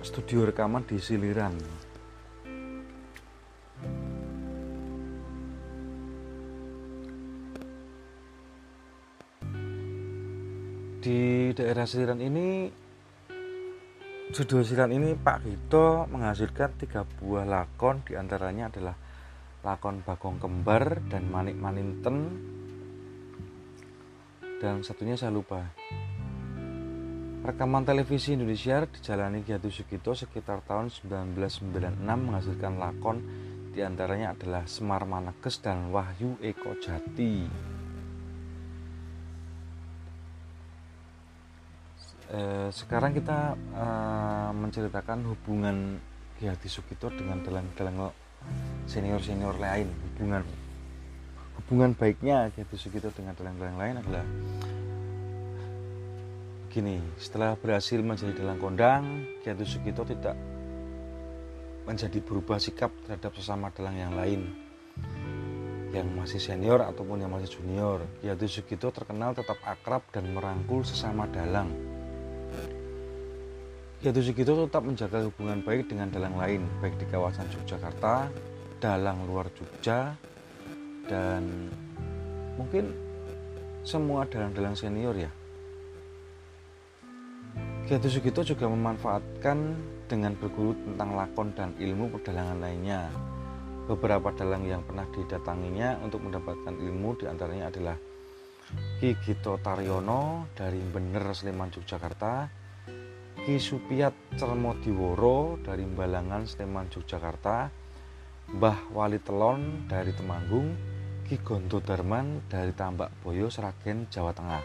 [0.00, 1.54] studio rekaman di Siliran
[11.04, 12.64] di daerah Siliran ini
[14.32, 18.96] Judul silat ini Pak Gito menghasilkan tiga buah lakon di antaranya adalah
[19.60, 22.40] lakon Bagong Kembar dan Manik Maninten
[24.64, 25.60] dan satunya saya lupa
[27.44, 33.20] Rekaman televisi Indonesia dijalani Ki Sugito sekitar tahun 1996 menghasilkan lakon
[33.76, 37.44] di antaranya adalah Semar Maneges dan Wahyu Eko Jati.
[42.34, 46.02] Eh, sekarang kita eh, menceritakan hubungan
[46.34, 48.10] Ki Hadi Sugito dengan dalang-dalang
[48.90, 50.42] senior-senior lain hubungan.
[51.62, 54.26] Hubungan baiknya Ki Hadi Sugito dengan dalang-dalang lain adalah
[56.74, 59.02] gini setelah berhasil menjadi dalang kondang
[59.46, 60.34] Ki Hadi Sugito tidak
[61.86, 64.42] menjadi berubah sikap terhadap sesama dalang yang lain.
[65.94, 68.02] Yang masih senior ataupun yang masih junior.
[68.18, 71.93] Hadi Sugito terkenal tetap akrab dan merangkul sesama dalang
[74.04, 78.28] Yaitu Sugito tetap menjaga hubungan baik dengan dalang lain, baik di kawasan Yogyakarta,
[78.76, 80.12] dalang luar Jogja,
[81.08, 81.72] dan
[82.60, 82.92] mungkin
[83.80, 85.32] semua dalang-dalang senior ya.
[87.88, 89.72] Yaitu Sugito juga memanfaatkan
[90.04, 93.08] dengan berguru tentang lakon dan ilmu perdalangan lainnya.
[93.88, 97.96] Beberapa dalang yang pernah didatanginya untuk mendapatkan ilmu di antaranya adalah
[99.00, 102.63] Ki Gito Taryono dari Bener Sleman Yogyakarta,
[103.44, 107.68] Ki Supiat Cermodiworo dari Balangan Sleman Yogyakarta.
[108.56, 110.72] Mbah Wali Telon dari Temanggung.
[111.28, 114.64] Ki Gonto Darman dari Tambak Boyo Seragen Jawa Tengah.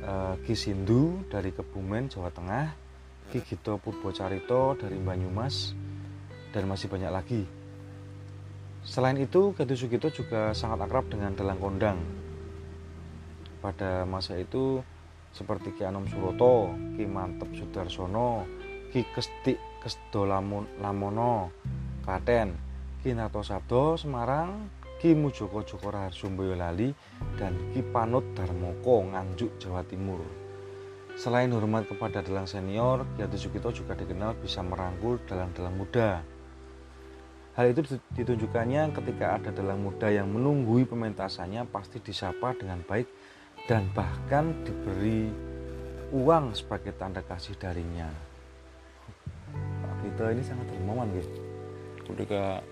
[0.00, 2.72] E, Ki Sindu dari Kebumen Jawa Tengah.
[3.28, 5.76] Ki Gito Purbocarito dari Banyumas.
[6.48, 7.44] Dan masih banyak lagi.
[8.88, 12.00] Selain itu, Gatu Sugito juga sangat akrab dengan Dalang Kondang.
[13.60, 14.80] Pada masa itu,
[15.38, 18.42] seperti Ki Anom Suroto, Ki Mantep Sudarsono,
[18.90, 21.54] Ki Kestik Kesdo Lamono,
[22.02, 22.58] Klaten,
[22.98, 24.66] Ki Nato Sabdo Semarang,
[24.98, 26.90] Ki Mujoko Joko Raharjo Boyolali,
[27.38, 30.18] dan Ki Panut Darmoko Nganjuk Jawa Timur.
[31.14, 36.22] Selain hormat kepada dalang senior, Ki Hadi Sugito juga dikenal bisa merangkul dalang-dalang muda.
[37.58, 43.17] Hal itu ditunjukkannya ketika ada dalang muda yang menunggui pementasannya pasti disapa dengan baik
[43.68, 45.28] dan bahkan diberi
[46.08, 48.08] uang sebagai tanda kasih darinya.
[49.84, 51.40] Pak Gito ini sangat dermawan gitu.
[52.08, 52.64] Ketika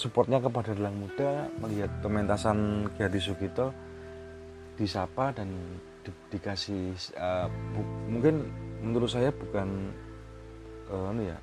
[0.00, 3.68] supportnya kepada dalang muda melihat pementasan Ki Hadi Sugito
[4.80, 5.52] disapa dan
[6.00, 7.52] di, dikasih uh,
[8.08, 8.48] mungkin
[8.80, 9.92] menurut saya bukan
[10.88, 11.36] uh, ya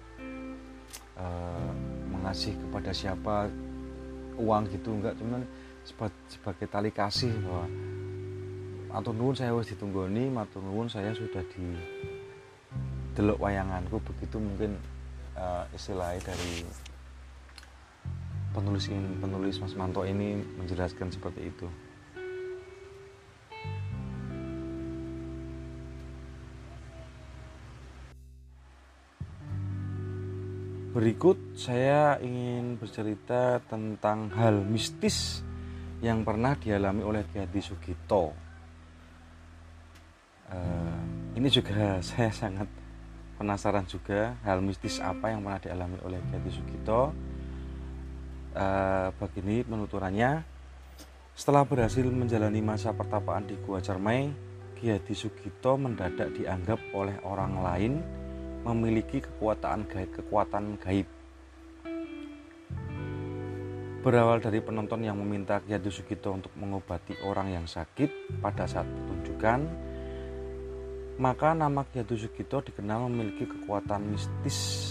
[1.21, 1.69] uh,
[2.09, 3.45] mengasih kepada siapa
[4.41, 5.45] uang gitu enggak cuman
[5.85, 7.69] sebagai tali kasih bahwa
[8.87, 10.31] matur nuwun saya wis ditunggoni.
[10.31, 11.65] Matur nuwun saya sudah di
[13.13, 13.99] delok wayanganku.
[13.99, 14.79] Begitu mungkin
[15.35, 16.63] uh, istilahnya dari
[18.55, 21.67] penulis ini, penulis Mas Manto ini menjelaskan seperti itu.
[30.97, 35.45] Berikut saya ingin bercerita tentang hal mistis
[36.01, 38.46] yang pernah dialami oleh Ki Sugito
[40.51, 40.99] uh,
[41.35, 42.67] ini juga saya sangat
[43.37, 47.13] penasaran juga hal mistis apa yang pernah dialami oleh Kiai Sugito.
[48.57, 50.41] Uh, begini penuturannya,
[51.37, 54.33] setelah berhasil menjalani masa pertapaan di Gua Cermai,
[54.73, 57.93] Kiai Sugito mendadak dianggap oleh orang lain
[58.65, 61.05] memiliki kekuatan gaib, kekuatan gaib.
[64.01, 69.69] Berawal dari penonton yang meminta Kiai Sugito untuk mengobati orang yang sakit pada saat pertunjukan,
[71.17, 74.85] maka nama Ki Hatu Sugito dikenal memiliki kekuatan mistis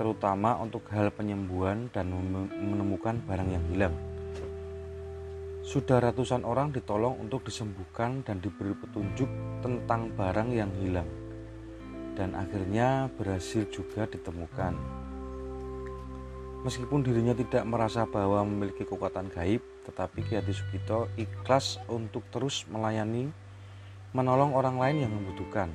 [0.00, 2.08] terutama untuk hal penyembuhan dan
[2.54, 3.94] menemukan barang yang hilang.
[5.60, 9.28] Sudah ratusan orang ditolong untuk disembuhkan dan diberi petunjuk
[9.60, 11.10] tentang barang yang hilang.
[12.16, 14.72] Dan akhirnya berhasil juga ditemukan.
[16.64, 22.64] Meskipun dirinya tidak merasa bahwa memiliki kekuatan gaib, tetapi Ki Hadi Sugito ikhlas untuk terus
[22.70, 23.28] melayani
[24.16, 25.68] menolong orang lain yang membutuhkan.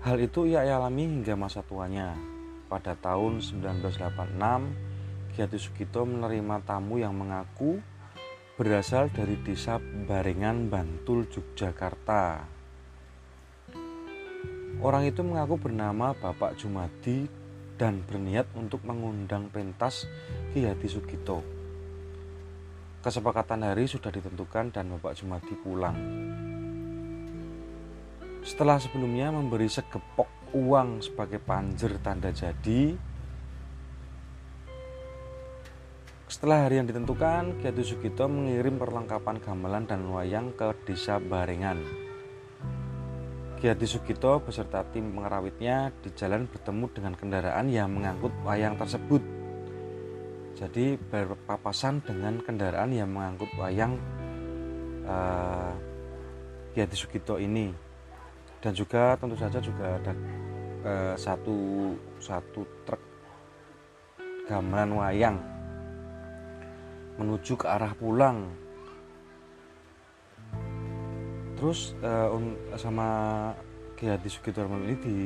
[0.00, 2.16] Hal itu ia alami hingga masa tuanya.
[2.70, 7.82] Pada tahun 1986, Ki Sugito menerima tamu yang mengaku
[8.56, 12.46] berasal dari desa Barengan, Bantul, Yogyakarta.
[14.80, 17.28] Orang itu mengaku bernama Bapak Jumadi
[17.76, 20.08] dan berniat untuk mengundang pentas
[20.56, 21.59] Ki Hadi Sugito.
[23.00, 25.96] Kesepakatan hari sudah ditentukan dan Bapak Jumadi pulang.
[28.44, 32.92] Setelah sebelumnya memberi segepok uang sebagai panjer tanda jadi,
[36.28, 41.80] setelah hari yang ditentukan, Kiatu Sugito mengirim perlengkapan gamelan dan wayang ke desa Barengan.
[43.64, 49.39] Kiati Sugito beserta tim pengerawitnya di jalan bertemu dengan kendaraan yang mengangkut wayang tersebut
[50.60, 53.96] jadi berpapasan dengan kendaraan yang mengangkut wayang
[55.08, 55.72] uh,
[56.76, 57.72] Ki Hadi Sugito ini.
[58.60, 60.12] Dan juga tentu saja juga ada
[60.84, 61.56] eh, satu
[62.20, 63.00] satu truk
[64.44, 65.40] gamelan wayang
[67.16, 68.52] menuju ke arah pulang.
[71.56, 72.28] Terus eh,
[72.76, 73.08] sama
[73.96, 75.18] Ki Hadi Sugito ini di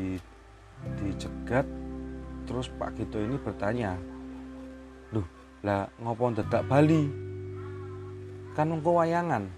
[1.03, 1.67] dicegat.
[2.47, 4.14] Terus Pak Gito ini bertanya
[5.65, 7.09] lah ngopo dadak Bali?
[8.53, 9.49] Kan engko wayangan.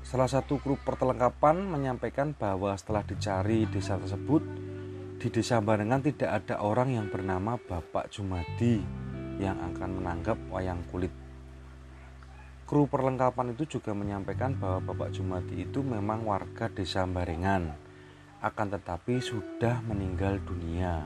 [0.00, 4.42] Salah satu kru pertelengkapan menyampaikan bahwa setelah dicari desa tersebut,
[5.20, 8.82] di desa Barengan tidak ada orang yang bernama Bapak Jumadi
[9.38, 11.14] yang akan menanggap wayang kulit.
[12.66, 17.70] Kru perlengkapan itu juga menyampaikan bahwa Bapak Jumadi itu memang warga desa Barengan,
[18.40, 21.04] akan tetapi sudah meninggal dunia.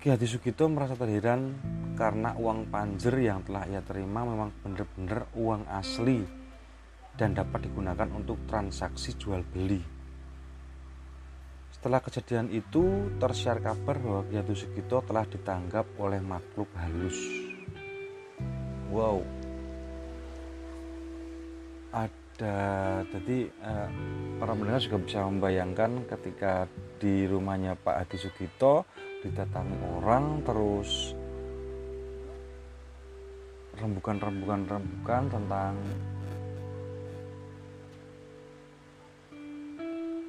[0.00, 1.56] Ki Hadi Sugito merasa terheran
[1.96, 6.24] karena uang panjer yang telah ia terima memang benar-benar uang asli
[7.16, 9.80] dan dapat digunakan untuk transaksi jual beli.
[11.76, 17.20] Setelah kejadian itu, tersiar kabar bahwa Ki Hadi Sugito telah ditangkap oleh makhluk halus.
[18.88, 19.20] Wow.
[21.92, 23.88] Ada jadi eh,
[24.36, 26.68] para mendengar juga bisa membayangkan ketika
[27.00, 28.84] di rumahnya Pak Hadi Sugito
[29.24, 31.16] didatangi orang terus
[33.76, 35.74] rembukan-rembukan-rembukan tentang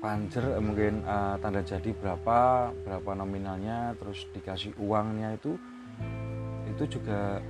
[0.03, 5.59] panjer eh, mungkin uh, tanda jadi berapa berapa nominalnya terus dikasih uangnya itu.
[6.71, 7.41] Itu juga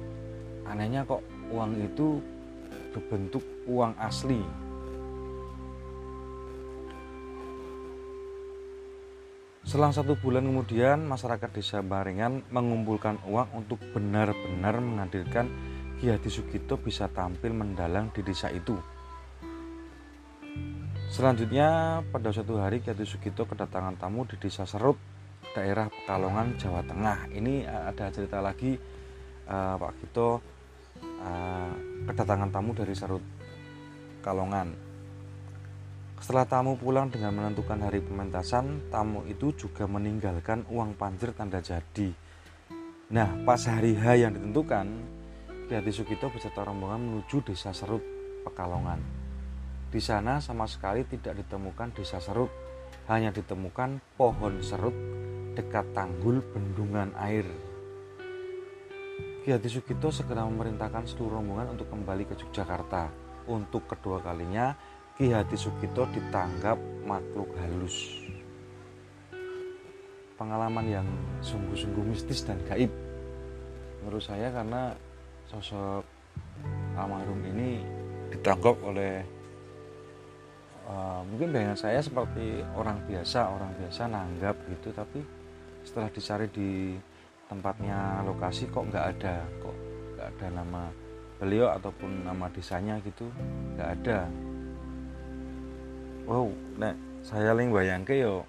[0.66, 2.22] anehnya kok uang itu
[2.96, 4.42] berbentuk uang asli
[9.68, 15.52] Selang satu bulan kemudian, masyarakat desa Barengan mengumpulkan uang untuk benar-benar menghadirkan
[16.00, 18.80] Ki Hadi Sugito bisa tampil mendalang di desa itu.
[21.12, 24.96] Selanjutnya, pada suatu hari Ki Hadi Sugito kedatangan tamu di desa Serut,
[25.52, 27.28] daerah Pekalongan, Jawa Tengah.
[27.36, 28.72] Ini eh, ada cerita lagi
[29.52, 30.40] uh, Pak Gito
[31.04, 31.72] uh,
[32.08, 33.24] kedatangan tamu dari Serut,
[34.28, 34.76] Pekalongan.
[36.20, 42.12] Setelah tamu pulang dengan menentukan hari pementasan, tamu itu juga meninggalkan uang panjer tanda jadi.
[43.16, 44.84] Nah, pas hari H yang ditentukan,
[45.72, 48.04] Ki Hadi Sugito beserta rombongan menuju desa Serut,
[48.44, 49.00] Pekalongan.
[49.88, 52.52] Di sana sama sekali tidak ditemukan desa Serut,
[53.08, 54.96] hanya ditemukan pohon serut
[55.56, 57.48] dekat tanggul bendungan air.
[59.48, 63.27] Ki Sugito segera memerintahkan seluruh rombongan untuk kembali ke Yogyakarta.
[63.48, 64.76] Untuk kedua kalinya,
[65.16, 66.76] Ki Hadi Sugito ditanggap
[67.08, 68.28] makhluk halus.
[70.36, 71.08] Pengalaman yang
[71.42, 72.92] sungguh-sungguh mistis dan gaib.
[74.04, 74.94] Menurut saya karena
[75.48, 76.04] sosok
[77.00, 77.82] almarhum ini
[78.30, 79.24] ditangkap oleh
[80.92, 85.24] uh, mungkin bayangan saya seperti orang biasa, orang biasa nanggap gitu, tapi
[85.88, 87.00] setelah dicari di
[87.48, 89.76] tempatnya lokasi kok nggak ada, kok
[90.14, 91.07] nggak ada nama
[91.38, 93.30] beliau ataupun nama desanya gitu,
[93.78, 94.20] nggak ada.
[96.28, 98.44] Wow nek saya ling bayangke yo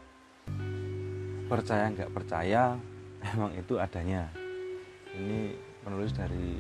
[1.49, 2.75] percaya nggak percaya
[3.35, 4.29] emang itu adanya.
[5.15, 6.59] Ini penulis dari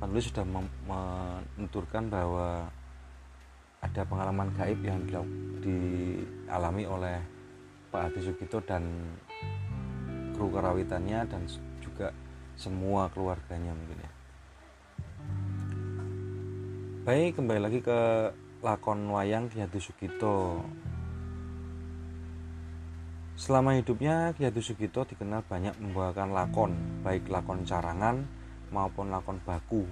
[0.00, 2.66] penulis sudah menuturkan bahwa
[3.84, 5.00] ada pengalaman gaib yang
[5.60, 7.16] dialami oleh
[7.92, 8.84] Pak Hadi Sugito dan
[10.34, 11.44] kru kerawitannya dan
[11.78, 12.10] juga
[12.56, 14.03] semua keluarganya mungkin
[17.04, 18.32] baik kembali lagi ke
[18.64, 20.64] lakon wayang Ki Sugito.
[23.36, 26.72] Selama hidupnya Ki Sugito dikenal banyak membawakan lakon,
[27.04, 28.24] baik lakon carangan
[28.72, 29.84] maupun lakon baku.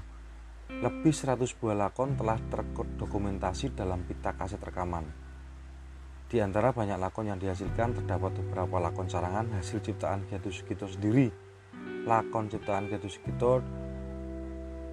[0.73, 5.05] Lebih 100 buah lakon telah terdokumentasi dalam pita kaset rekaman.
[6.33, 11.29] Di antara banyak lakon yang dihasilkan terdapat beberapa lakon carangan hasil ciptaan Ki Sugito sendiri.
[12.09, 13.61] Lakon ciptaan Ki Sugito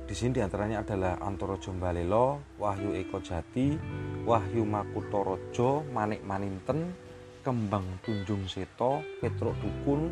[0.10, 3.78] di sini di antaranya adalah Antoro Jombalelo, Wahyu Eko Jati,
[4.26, 6.98] Wahyu Makutorojo, Manik Maninten,
[7.46, 10.10] Kembang Tunjung Seto, Petruk Dukun,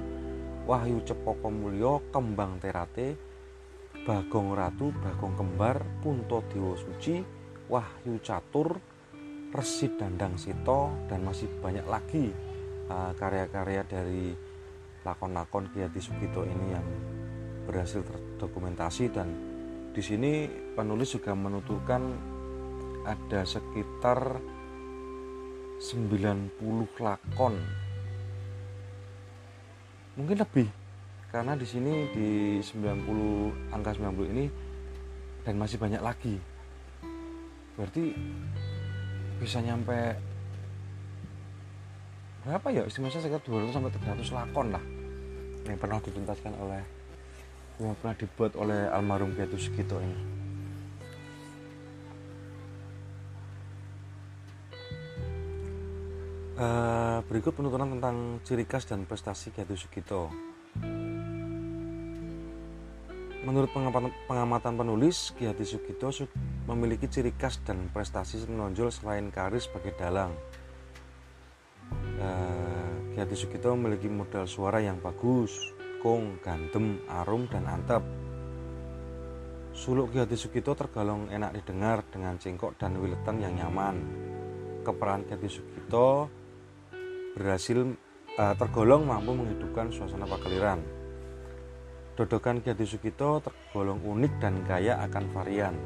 [0.69, 3.17] Wahyu Cepoko Mulyo, Kembang Terate,
[4.05, 7.17] Bagong Ratu, Bagong Kembar, Punto Dewa Suci,
[7.65, 8.77] Wahyu Catur,
[9.49, 12.29] Resi Dandang Seto, dan masih banyak lagi
[12.85, 14.29] uh, karya-karya uh, dari
[15.01, 16.85] lakon-lakon Ki Sugito ini yang
[17.65, 19.56] berhasil terdokumentasi dan
[19.97, 20.45] di sini
[20.77, 22.13] penulis juga menuturkan
[23.01, 24.37] ada sekitar
[25.81, 26.53] 90
[27.01, 27.57] lakon.
[30.21, 30.69] Mungkin lebih
[31.33, 32.29] karena di sini di
[32.61, 34.45] 90 angka 90 ini
[35.41, 36.37] dan masih banyak lagi
[37.75, 38.15] berarti
[39.37, 40.17] bisa nyampe
[42.41, 43.91] berapa ya istimewanya sekitar 200 sampai
[44.23, 44.83] 300 lakon lah
[45.67, 46.96] yang pernah dituntaskan oleh
[47.77, 50.17] yang pernah dibuat oleh almarhum Gatus Sugito ini.
[56.57, 60.33] Uh, berikut penuturan tentang ciri khas dan prestasi Gatus Sugito.
[63.45, 63.71] Menurut
[64.27, 66.09] pengamatan, penulis, Ki Hadi Sugito
[66.67, 70.35] memiliki ciri khas dan prestasi menonjol selain karis sebagai dalang.
[72.19, 78.03] Uh, Ki Hadi Sugito memiliki modal suara yang bagus, kong, gandem, arum, dan antep.
[79.77, 83.95] Suluk Ki Hadi Sugito tergolong enak didengar dengan cengkok dan wiletan yang nyaman.
[84.81, 86.31] Keperan Ki Hadi Sugito
[87.37, 87.85] berhasil
[88.41, 90.81] uh, tergolong mampu menghidupkan suasana pakaliran
[92.17, 95.77] Dodokan Ki Sugito tergolong unik dan kaya akan varian.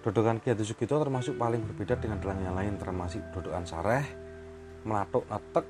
[0.00, 4.00] Dodokan Ki Sugito termasuk paling berbeda dengan dalang yang lain termasuk dodokan sareh,
[4.88, 5.68] melatuk netek,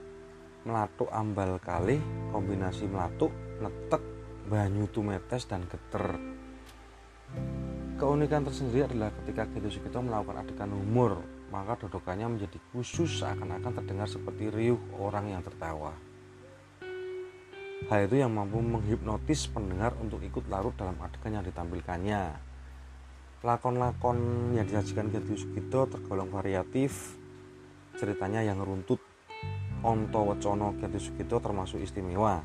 [0.64, 2.00] melatuk ambal kali,
[2.32, 4.00] kombinasi melatuk, netek,
[4.48, 6.16] banyu tumetes dan geter.
[7.94, 11.22] Keunikan tersendiri adalah ketika Ki Sugito melakukan adegan humor,
[11.54, 15.94] maka dodokannya menjadi khusus seakan-akan terdengar seperti riuh orang yang tertawa.
[17.84, 22.22] Hal itu yang mampu menghipnotis pendengar untuk ikut larut dalam adegan yang ditampilkannya.
[23.44, 24.18] Lakon-lakon
[24.56, 27.14] yang disajikan Getty Sugito tergolong variatif,
[27.94, 29.13] ceritanya yang runtut.
[29.84, 32.40] Onto Wacono Getty Sugito termasuk istimewa.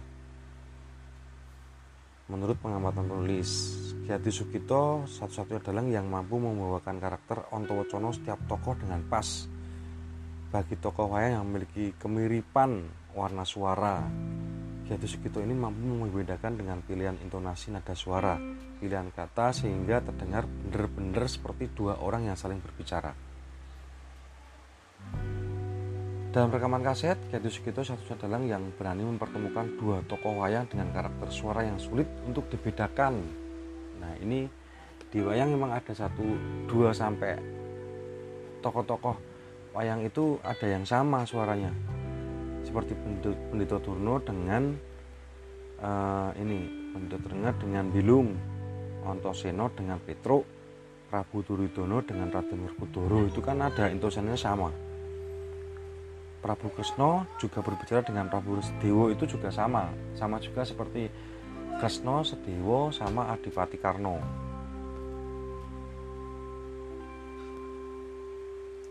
[2.28, 3.50] Menurut pengamatan penulis,
[4.04, 9.48] Getty Sugito satu-satunya dalang yang mampu membawakan karakter Onto Wacono setiap tokoh dengan pas.
[10.52, 12.84] Bagi tokoh wayang yang memiliki kemiripan
[13.16, 14.04] warna suara,
[14.90, 18.42] Jatuh Sugito ini mampu membedakan dengan pilihan intonasi nada suara,
[18.82, 23.29] pilihan kata sehingga terdengar benar-benar seperti dua orang yang saling berbicara.
[26.30, 31.26] Dalam rekaman kaset, Jatuh Sugito satu-satunya dalang yang berani mempertemukan dua tokoh wayang dengan karakter
[31.34, 33.18] suara yang sulit untuk dibedakan.
[33.98, 34.46] Nah ini
[35.10, 36.22] di wayang memang ada satu,
[36.70, 37.34] dua sampai
[38.62, 39.18] tokoh-tokoh
[39.74, 41.74] wayang itu ada yang sama suaranya.
[42.62, 42.94] Seperti
[43.50, 44.78] Pendito Turno dengan
[45.82, 48.38] uh, ini Pendito Turno dengan Bilung
[49.02, 50.46] Ontoseno dengan Petro
[51.10, 53.18] Prabu Turidono dengan Raden Werkudara.
[53.26, 54.89] Itu kan ada intonasinya sama
[56.40, 59.92] Prabu Kresno juga berbicara dengan Prabu Sedewo itu juga sama.
[60.16, 61.12] Sama juga seperti
[61.80, 64.48] Kresno Sedewo sama Adipati Karno.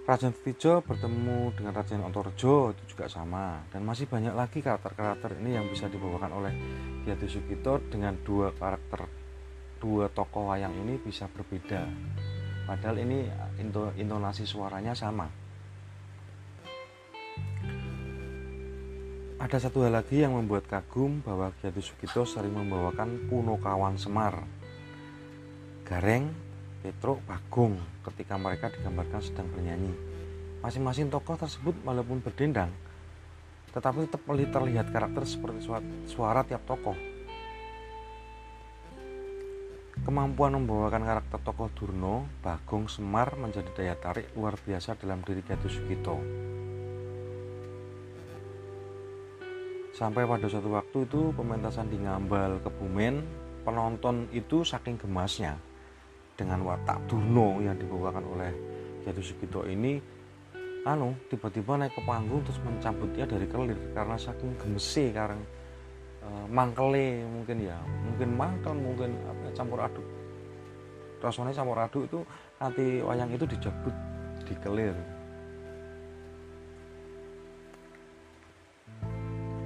[0.09, 3.61] Raden Fijo bertemu dengan Raden Ontorjo itu juga sama.
[3.68, 6.53] Dan masih banyak lagi karakter-karakter ini yang bisa dibawakan oleh
[7.05, 9.05] Ki Sugito dengan dua karakter
[9.78, 11.84] dua tokoh wayang ini bisa berbeda.
[12.64, 13.28] Padahal ini
[13.96, 15.38] intonasi suaranya sama
[19.39, 24.43] ada satu hal lagi yang membuat kagum bahwa Ki Sugito sering membawakan Punokawan Semar
[25.86, 26.34] Gareng
[26.82, 29.95] Petro Bagong ketika mereka digambarkan sedang bernyanyi.
[30.59, 32.74] Masing-masing tokoh tersebut walaupun berdendang,
[33.70, 35.70] tetapi tetap terlihat karakter seperti
[36.11, 36.99] suara tiap tokoh.
[40.03, 45.78] Kemampuan membawakan karakter tokoh Durno, Bagong, Semar menjadi daya tarik luar biasa dalam diri Gatus
[45.78, 46.18] Sugito.
[49.99, 53.18] Sampai pada suatu waktu itu pementasan di Ngambal Kebumen,
[53.66, 55.59] penonton itu saking gemasnya.
[56.38, 58.55] Dengan watak Durno yang dibawakan oleh
[59.03, 59.99] Jatuh Sugito ini
[60.86, 63.74] anu tiba-tiba naik ke panggung terus mencabutnya dari kelir.
[63.90, 65.42] Karena saking gemesi karena
[66.22, 67.74] e, mangkele mungkin ya.
[67.82, 70.07] Mungkin mangkel mungkin apa ya, campur aduk.
[71.18, 72.20] Rasanya campur aduk itu
[72.62, 73.94] nanti wayang itu dijabut
[74.46, 74.55] di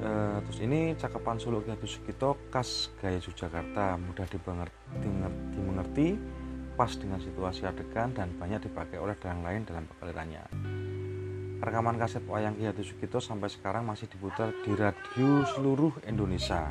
[0.03, 0.11] e,
[0.43, 4.83] terus ini cakapan Solo Jatuh Sugito khas gaya Yogyakarta mudah dimengerti,
[5.55, 6.09] dimengerti
[6.75, 10.45] pas dengan situasi adegan dan banyak dipakai oleh dalang lain dalam pekalirannya.
[11.63, 16.67] Rekaman kaset wayang Ki Hadi Sugito sampai sekarang masih diputar di radio seluruh Indonesia.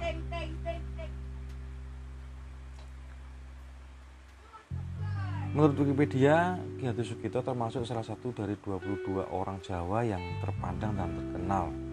[5.55, 11.09] Menurut Wikipedia, Ki Hadi Sugito termasuk salah satu dari 22 orang Jawa yang terpandang dan
[11.15, 11.90] terkenal.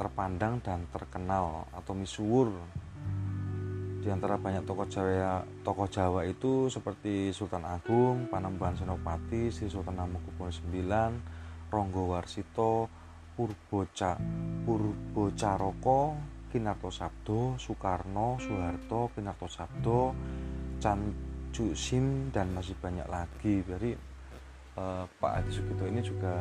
[0.00, 2.56] Terpandang dan terkenal atau misuwur
[4.00, 10.00] di antara banyak tokoh Jawa tokoh Jawa itu seperti Sultan Agung, Panembahan Senopati, Sri Sultan
[10.00, 11.12] Hamengkubuwono IX,
[11.68, 12.88] Ronggo Warsito,
[13.36, 14.16] Purboca,
[14.64, 16.16] Purbocaroko,
[16.48, 20.16] Kinarto Sabdo, Soekarno, Soeharto, Kinarto Sabdo,
[20.80, 21.00] Chan
[22.32, 23.60] dan masih banyak lagi.
[23.68, 23.92] Jadi
[24.80, 26.40] eh, Pak Adi Sugito ini juga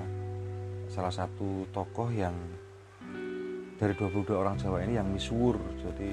[0.88, 2.34] salah satu tokoh yang
[3.80, 6.12] dari 22 orang Jawa ini yang misuwur jadi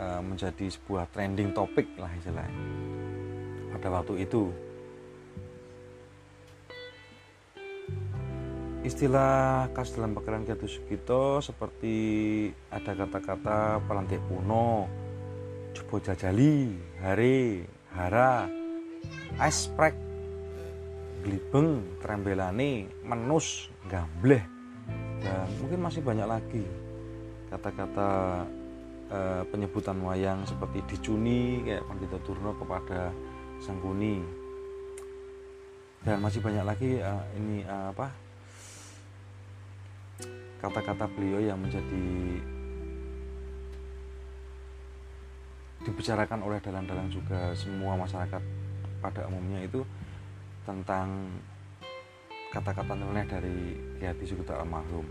[0.00, 2.64] uh, menjadi sebuah trending topik lah istilahnya.
[3.76, 4.48] Pada waktu itu.
[8.84, 11.96] Istilah khas dalam pekeran Kiatu Sugito seperti
[12.68, 14.84] ada kata-kata pelantik puno
[15.72, 17.64] coba jajali hari
[17.96, 18.44] hara
[19.40, 19.96] esprek
[21.24, 24.53] glibeng trembelane menus gambleh
[25.24, 26.64] dan mungkin masih banyak lagi
[27.48, 28.44] kata-kata
[29.08, 29.18] e,
[29.48, 33.08] penyebutan wayang seperti dicuni kayak Pandita Turno kepada
[33.64, 34.20] Sangkuni
[36.04, 38.12] dan masih banyak lagi e, ini e, apa
[40.60, 42.40] kata-kata beliau yang menjadi
[45.84, 48.40] dibicarakan oleh dalang-dalang juga semua masyarakat
[49.04, 49.84] pada umumnya itu
[50.64, 51.28] tentang
[52.54, 53.56] kata-kata nyeleneh dari
[53.98, 55.02] Ki Hadi Sugito almarhum.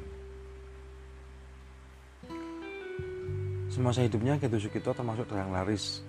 [3.68, 6.00] Semasa hidupnya Ki Hadi Sugito termasuk dalang laris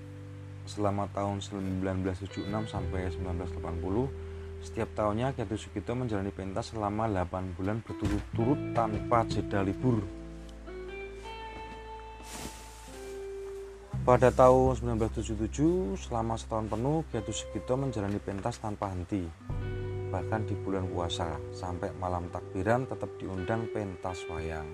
[0.71, 7.83] selama tahun 1976 sampai 1980 setiap tahunnya Ki Hadi Sugito menjalani pentas selama 8 bulan
[7.83, 10.07] berturut-turut tanpa jeda libur.
[14.05, 19.27] Pada tahun 1977, selama setahun penuh, Ki Hadi Sugito menjalani pentas tanpa henti
[20.15, 24.71] bahkan di bulan puasa sampai malam takbiran tetap diundang pentas wayang.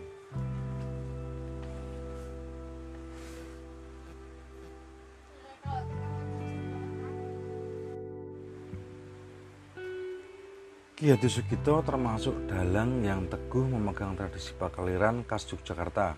[10.92, 16.12] Ki Hadi Sugito termasuk dalang yang teguh memegang tradisi pakaliran khas Yogyakarta.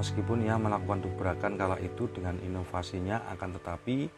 [0.00, 4.08] Meskipun ia melakukan dobrakan kala itu dengan inovasinya akan tetapi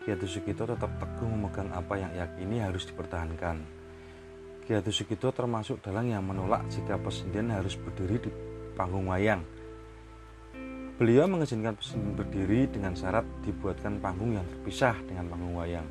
[0.00, 3.60] Ki Hadi Sugito tetap teguh memegang apa yang yakini harus dipertahankan.
[4.64, 8.30] Ki Hadi Sugito termasuk dalang yang menolak jika pesendirian harus berdiri di
[8.72, 9.44] panggung wayang.
[10.96, 15.84] Beliau mengizinkan pesendirian berdiri dengan syarat dibuatkan panggung yang terpisah dengan panggung wayang.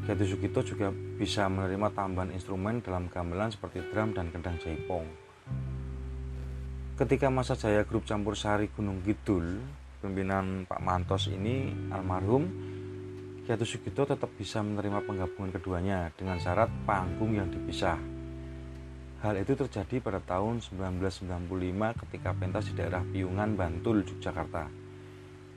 [0.00, 5.04] Ki Hadi Sugito juga bisa menerima tambahan instrumen dalam gamelan seperti drum dan kendang jaipong.
[6.96, 9.60] Ketika masa jaya grup campur sari Gunung Kidul,
[10.00, 12.48] pimpinan Pak Mantos ini almarhum
[13.50, 17.98] Kiatu Sugito tetap bisa menerima penggabungan keduanya dengan syarat panggung yang dipisah.
[19.26, 21.50] Hal itu terjadi pada tahun 1995
[22.06, 24.70] ketika pentas di daerah Piungan, Bantul, Yogyakarta.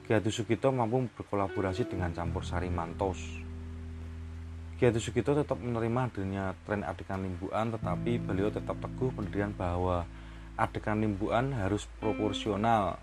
[0.09, 3.21] Kiatu Sugito mampu berkolaborasi dengan campur sari Mantos.
[4.81, 10.01] Kiatu Sugito tetap menerima adanya tren adegan limbuan tetapi beliau tetap teguh pendirian bahwa
[10.57, 12.97] adegan limbuan harus proporsional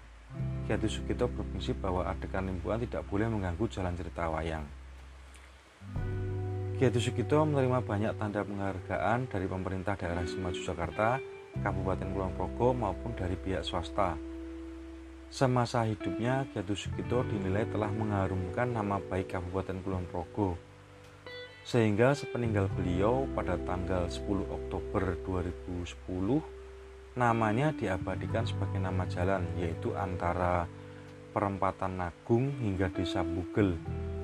[0.64, 4.62] Ki Hadi Sugito berprinsip bahwa adegan limbuan tidak boleh mengganggu jalan cerita wayang.
[6.78, 11.18] Ki Hadi Sugito menerima banyak tanda penghargaan dari pemerintah daerah Istimewa Yogyakarta,
[11.58, 14.14] Kabupaten Kulon Progo maupun dari pihak swasta.
[15.26, 20.54] Semasa hidupnya, Ki Hadi Sugito dinilai telah mengharumkan nama baik Kabupaten Kulon Progo.
[21.66, 26.59] Sehingga sepeninggal beliau pada tanggal 10 Oktober 2010
[27.20, 30.64] namanya diabadikan sebagai nama jalan yaitu antara
[31.36, 33.76] perempatan Nagung hingga desa Bugel.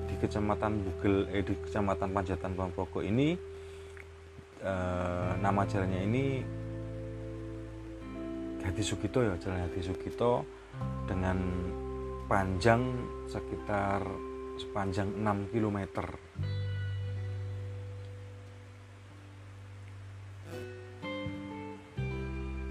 [0.09, 3.37] Di kecamatan Bugel eh, di kecamatan Panjatan Pamprogo ini
[4.65, 6.25] eh, nama jalannya ini
[8.65, 10.41] Hati Sugito ya jalan Hati Sugito
[11.05, 11.37] dengan
[12.25, 12.81] panjang
[13.29, 14.01] sekitar
[14.57, 15.77] sepanjang 6 km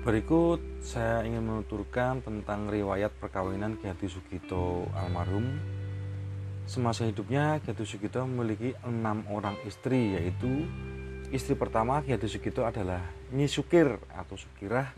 [0.07, 5.59] Berikut saya ingin menuturkan tentang riwayat perkawinan Ki Sugito almarhum.
[6.63, 10.63] Semasa hidupnya Ki Sugito memiliki enam orang istri yaitu
[11.35, 13.03] istri pertama Ki Sugito adalah
[13.35, 14.95] Nyi Sukir atau Sukirah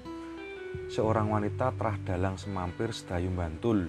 [0.92, 3.88] seorang wanita terah dalang semampir Sedayung Bantul.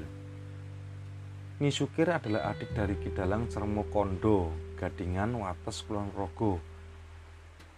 [1.59, 6.68] Nyi Sukir adalah adik dari Kidalang Cermo Kondo, Gadingan Wates Kulon Progo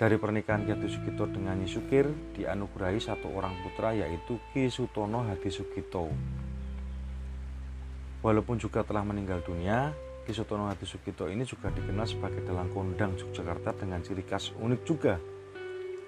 [0.02, 5.54] dari pernikahan Ki Sugito dengan Nyi Sukir dianugerahi satu orang putra yaitu Ki Sutono Hadi
[5.54, 6.10] Sugito.
[8.26, 9.94] Walaupun juga telah meninggal dunia,
[10.26, 14.82] Ki Sutono Hadi Sugito ini juga dikenal sebagai dalang kondang Yogyakarta dengan ciri khas unik
[14.82, 15.22] juga.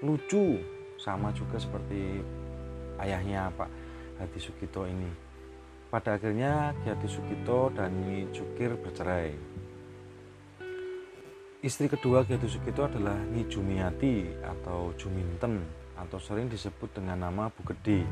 [0.02, 0.58] Lucu,
[0.98, 2.18] sama juga seperti
[2.98, 3.70] ayahnya Pak
[4.26, 5.14] Hadi Sugito ini.
[5.94, 9.62] Pada akhirnya Ki Sugito dan Nyi Sukir bercerai.
[11.64, 15.64] Istri kedua Ki Sugito adalah Nyi Jumiati atau Juminten
[15.96, 18.04] atau sering disebut dengan nama Bu Gede.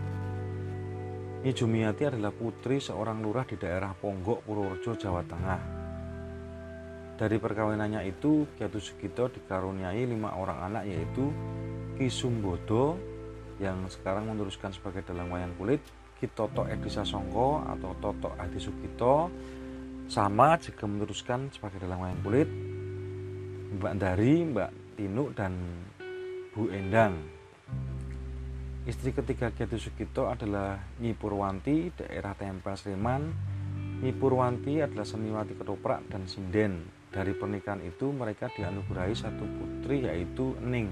[1.44, 5.62] Nyi Jumiati adalah putri seorang lurah di daerah Ponggok, Purworejo, Jawa Tengah.
[7.20, 11.28] Dari perkawinannya itu, Ki Sugito dikaruniai lima orang anak yaitu
[12.00, 12.96] Ki Sumbodo
[13.60, 15.84] yang sekarang meneruskan sebagai dalang wayang kulit,
[16.24, 19.28] Ki Toto Edi Sasongko atau Toto Adi Sugito
[20.08, 22.48] sama juga meneruskan sebagai dalang wayang kulit,
[23.72, 25.56] Mbak Dari, Mbak Tinuk dan
[26.52, 27.16] Bu Endang.
[28.84, 33.32] Istri ketiga Ki Sugito adalah Nyi Purwanti, daerah Tempel Sleman.
[34.04, 36.84] Nyi Purwanti adalah seniwati ketoprak dan sinden.
[37.16, 40.92] Dari pernikahan itu mereka dianugerahi satu putri yaitu Ning.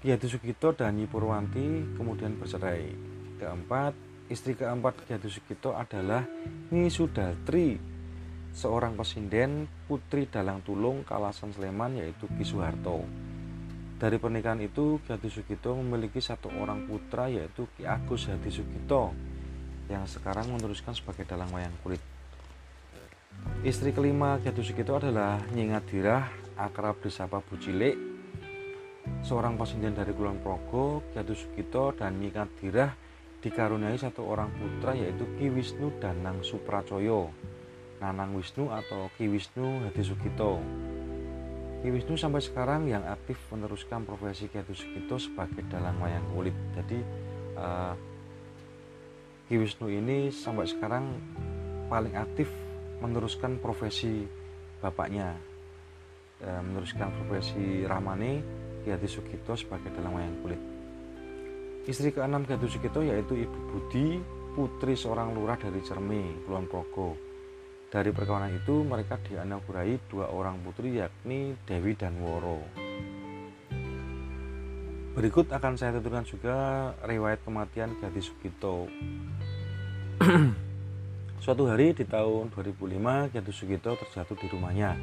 [0.00, 2.88] Ki Sugito dan Nyi Purwanti kemudian bercerai.
[3.36, 3.92] Keempat,
[4.32, 6.24] istri keempat Ki Sugito adalah
[6.72, 7.89] Nyi Sudatri,
[8.50, 13.06] seorang pesinden putri dalang tulung Kalasan Sleman yaitu Ki Soeharto.
[14.00, 19.14] Dari pernikahan itu Ki Hadi Sugito memiliki satu orang putra yaitu Ki Agus Hadi Sugito
[19.92, 22.00] yang sekarang meneruskan sebagai dalang wayang kulit.
[23.62, 27.96] Istri kelima Ki Hadi Sugito adalah Nyi Ngadirah akrab disapa Bu Cilik
[29.24, 32.90] seorang pesinden dari Kulon Progo Ki Hadi Sugito dan Nyi Ngadirah
[33.40, 37.49] dikaruniai satu orang putra yaitu Ki Wisnu Danang Supracoyo
[38.00, 40.56] Nanang Wisnu atau Ki Wisnu Hadi Sugito.
[41.84, 46.56] Ki Wisnu sampai sekarang yang aktif meneruskan profesi Ki Hadi Sugito sebagai dalang wayang kulit.
[46.72, 46.98] Jadi
[47.60, 47.92] uh,
[49.44, 51.12] Ki Wisnu ini sampai sekarang
[51.92, 52.48] paling aktif
[53.04, 54.24] meneruskan profesi
[54.80, 55.36] bapaknya,
[56.40, 58.40] uh, meneruskan profesi Ramane
[58.80, 60.60] Ki Hadi Sugito sebagai dalang wayang kulit.
[61.84, 64.16] Istri keenam Ki Hadi Sugito yaitu Ibu Budi,
[64.56, 67.29] putri seorang lurah dari Cermi, Kulon Progo
[67.90, 72.62] dari perkawinan itu mereka dianugerahi dua orang putri yakni Dewi dan Woro.
[75.18, 76.54] Berikut akan saya tuturkan juga
[77.02, 78.86] riwayat kematian Gati Sugito.
[81.42, 84.94] Suatu hari di tahun 2005 Gati Sugito terjatuh di rumahnya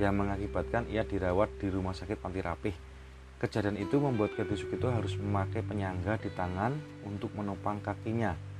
[0.00, 2.74] yang mengakibatkan ia dirawat di rumah sakit Panti Rapih.
[3.36, 6.72] Kejadian itu membuat Gati Sugito harus memakai penyangga di tangan
[7.04, 8.53] untuk menopang kakinya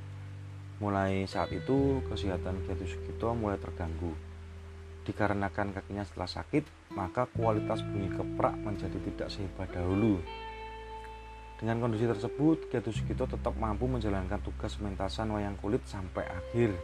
[0.75, 4.11] Mulai saat itu kesehatan Ki Sugito mulai terganggu.
[5.07, 10.19] Dikarenakan kakinya setelah sakit, maka kualitas bunyi keprak menjadi tidak sehebat dahulu.
[11.55, 16.75] Dengan kondisi tersebut, Ki Sugito tetap mampu menjalankan tugas pementasan wayang kulit sampai akhir.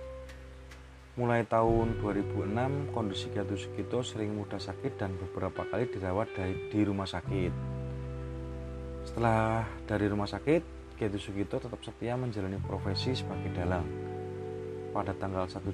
[1.20, 6.32] Mulai tahun 2006, kondisi Ki Sugito sering mudah sakit dan beberapa kali dirawat
[6.72, 7.52] di rumah sakit.
[9.04, 13.82] Setelah dari rumah sakit, Ki Sugito tetap setia menjalani profesi sebagai dalang.
[14.94, 15.74] Pada tanggal 1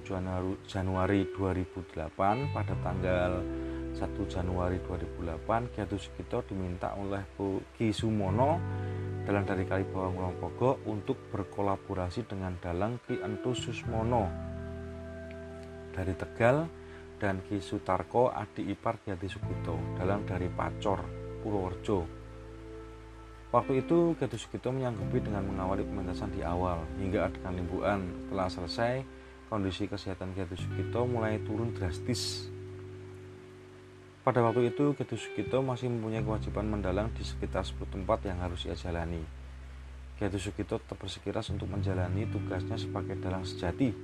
[0.63, 3.43] Januari 2008, pada tanggal
[3.91, 3.99] 1
[4.31, 7.27] Januari 2008, Ki Sugito diminta oleh
[7.75, 8.55] Ki Sumono
[9.27, 14.31] dalang dari Kalibawang Lompogo untuk berkolaborasi dengan dalang Ki Entu Susmono
[15.91, 16.63] dari Tegal
[17.19, 21.03] dan Ki Sutarko adik ipar Ki Sugito dalang dari Pacor
[21.43, 22.16] Purworejo
[23.47, 29.07] Waktu itu Gadis Sugito menyanggupi dengan mengawali pementasan di awal hingga adegan limbuan telah selesai
[29.47, 32.51] kondisi kesehatan Gadis Sugito mulai turun drastis.
[34.27, 38.67] Pada waktu itu Gadis Sugito masih mempunyai kewajiban mendalang di sekitar 10 tempat yang harus
[38.67, 39.23] ia jalani.
[40.19, 43.95] Gadis Sugito tetap bersikeras untuk menjalani tugasnya sebagai dalang sejati.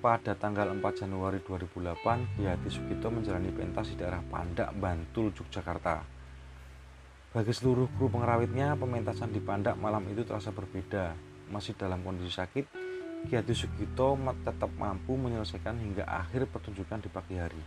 [0.00, 6.17] Pada tanggal 4 Januari 2008, Ki Hadi Sugito menjalani pentas di daerah Pandak, Bantul, Yogyakarta.
[7.28, 11.12] Bagi seluruh kru pengerawitnya, pementasan di Pandak malam itu terasa berbeda.
[11.52, 12.64] Masih dalam kondisi sakit,
[13.28, 14.16] Ki Sugito
[14.48, 17.62] tetap mampu menyelesaikan hingga akhir pertunjukan di pagi hari.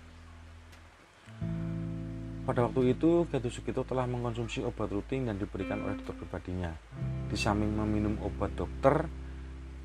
[2.41, 6.74] Pada waktu itu, Ki Sugito telah mengkonsumsi obat rutin yang diberikan oleh dokter pribadinya.
[7.30, 9.05] Di samping meminum obat dokter,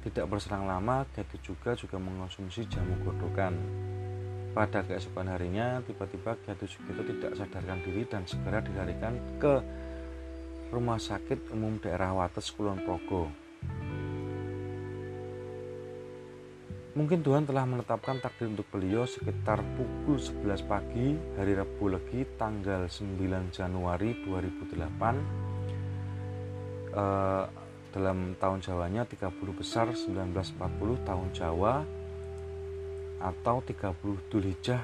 [0.01, 3.53] tidak berserang lama, Ki juga juga mengkonsumsi jamu godokan
[4.57, 9.61] pada keesokan harinya, tiba-tiba Ki Sugito tidak sadarkan diri dan segera dilarikan ke
[10.73, 13.29] Rumah Sakit Umum Daerah Wates Kulon Progo.
[16.97, 22.89] Mungkin Tuhan telah menetapkan takdir untuk beliau sekitar pukul 11 pagi hari Rabu Legi tanggal
[22.89, 27.45] 9 Januari 2008 eh,
[27.93, 30.57] dalam tahun Jawanya 30 besar 1940
[31.05, 31.96] tahun Jawa
[33.27, 34.83] atau 30 Dzulhijjah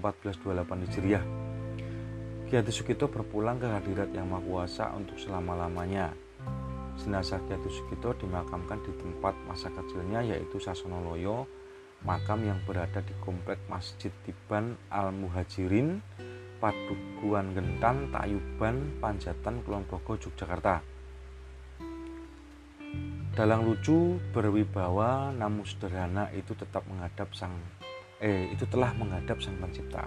[0.00, 1.24] 1428 Hijriah.
[2.48, 6.16] Ki Hadi Sugito berpulang ke hadirat Yang Maha Kuasa untuk selama-lamanya.
[6.96, 11.44] Jenazah Ki Hadi Sugito dimakamkan di tempat masa kecilnya yaitu Sasonoloyo,
[12.08, 16.00] makam yang berada di komplek Masjid Tiban Al Muhajirin,
[16.56, 20.92] Padukuan Gentan, Tayuban, Panjatan, Kulon Progo, Yogyakarta.
[23.32, 27.56] dalang lucu berwibawa namun sederhana itu tetap menghadap sang
[28.22, 30.06] eh itu telah menghadap sang pencipta.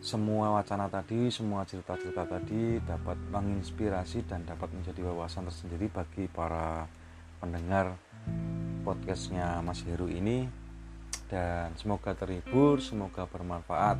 [0.04, 6.84] semua wacana tadi, semua cerita-cerita tadi dapat menginspirasi dan dapat menjadi wawasan tersendiri bagi para
[7.40, 7.96] pendengar
[8.84, 10.44] podcastnya Mas Heru ini
[11.32, 13.96] dan semoga terhibur, semoga bermanfaat.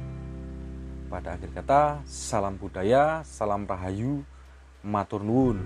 [1.07, 4.27] Pada akhir kata, salam budaya, salam rahayu,
[4.83, 5.63] matur nuwun.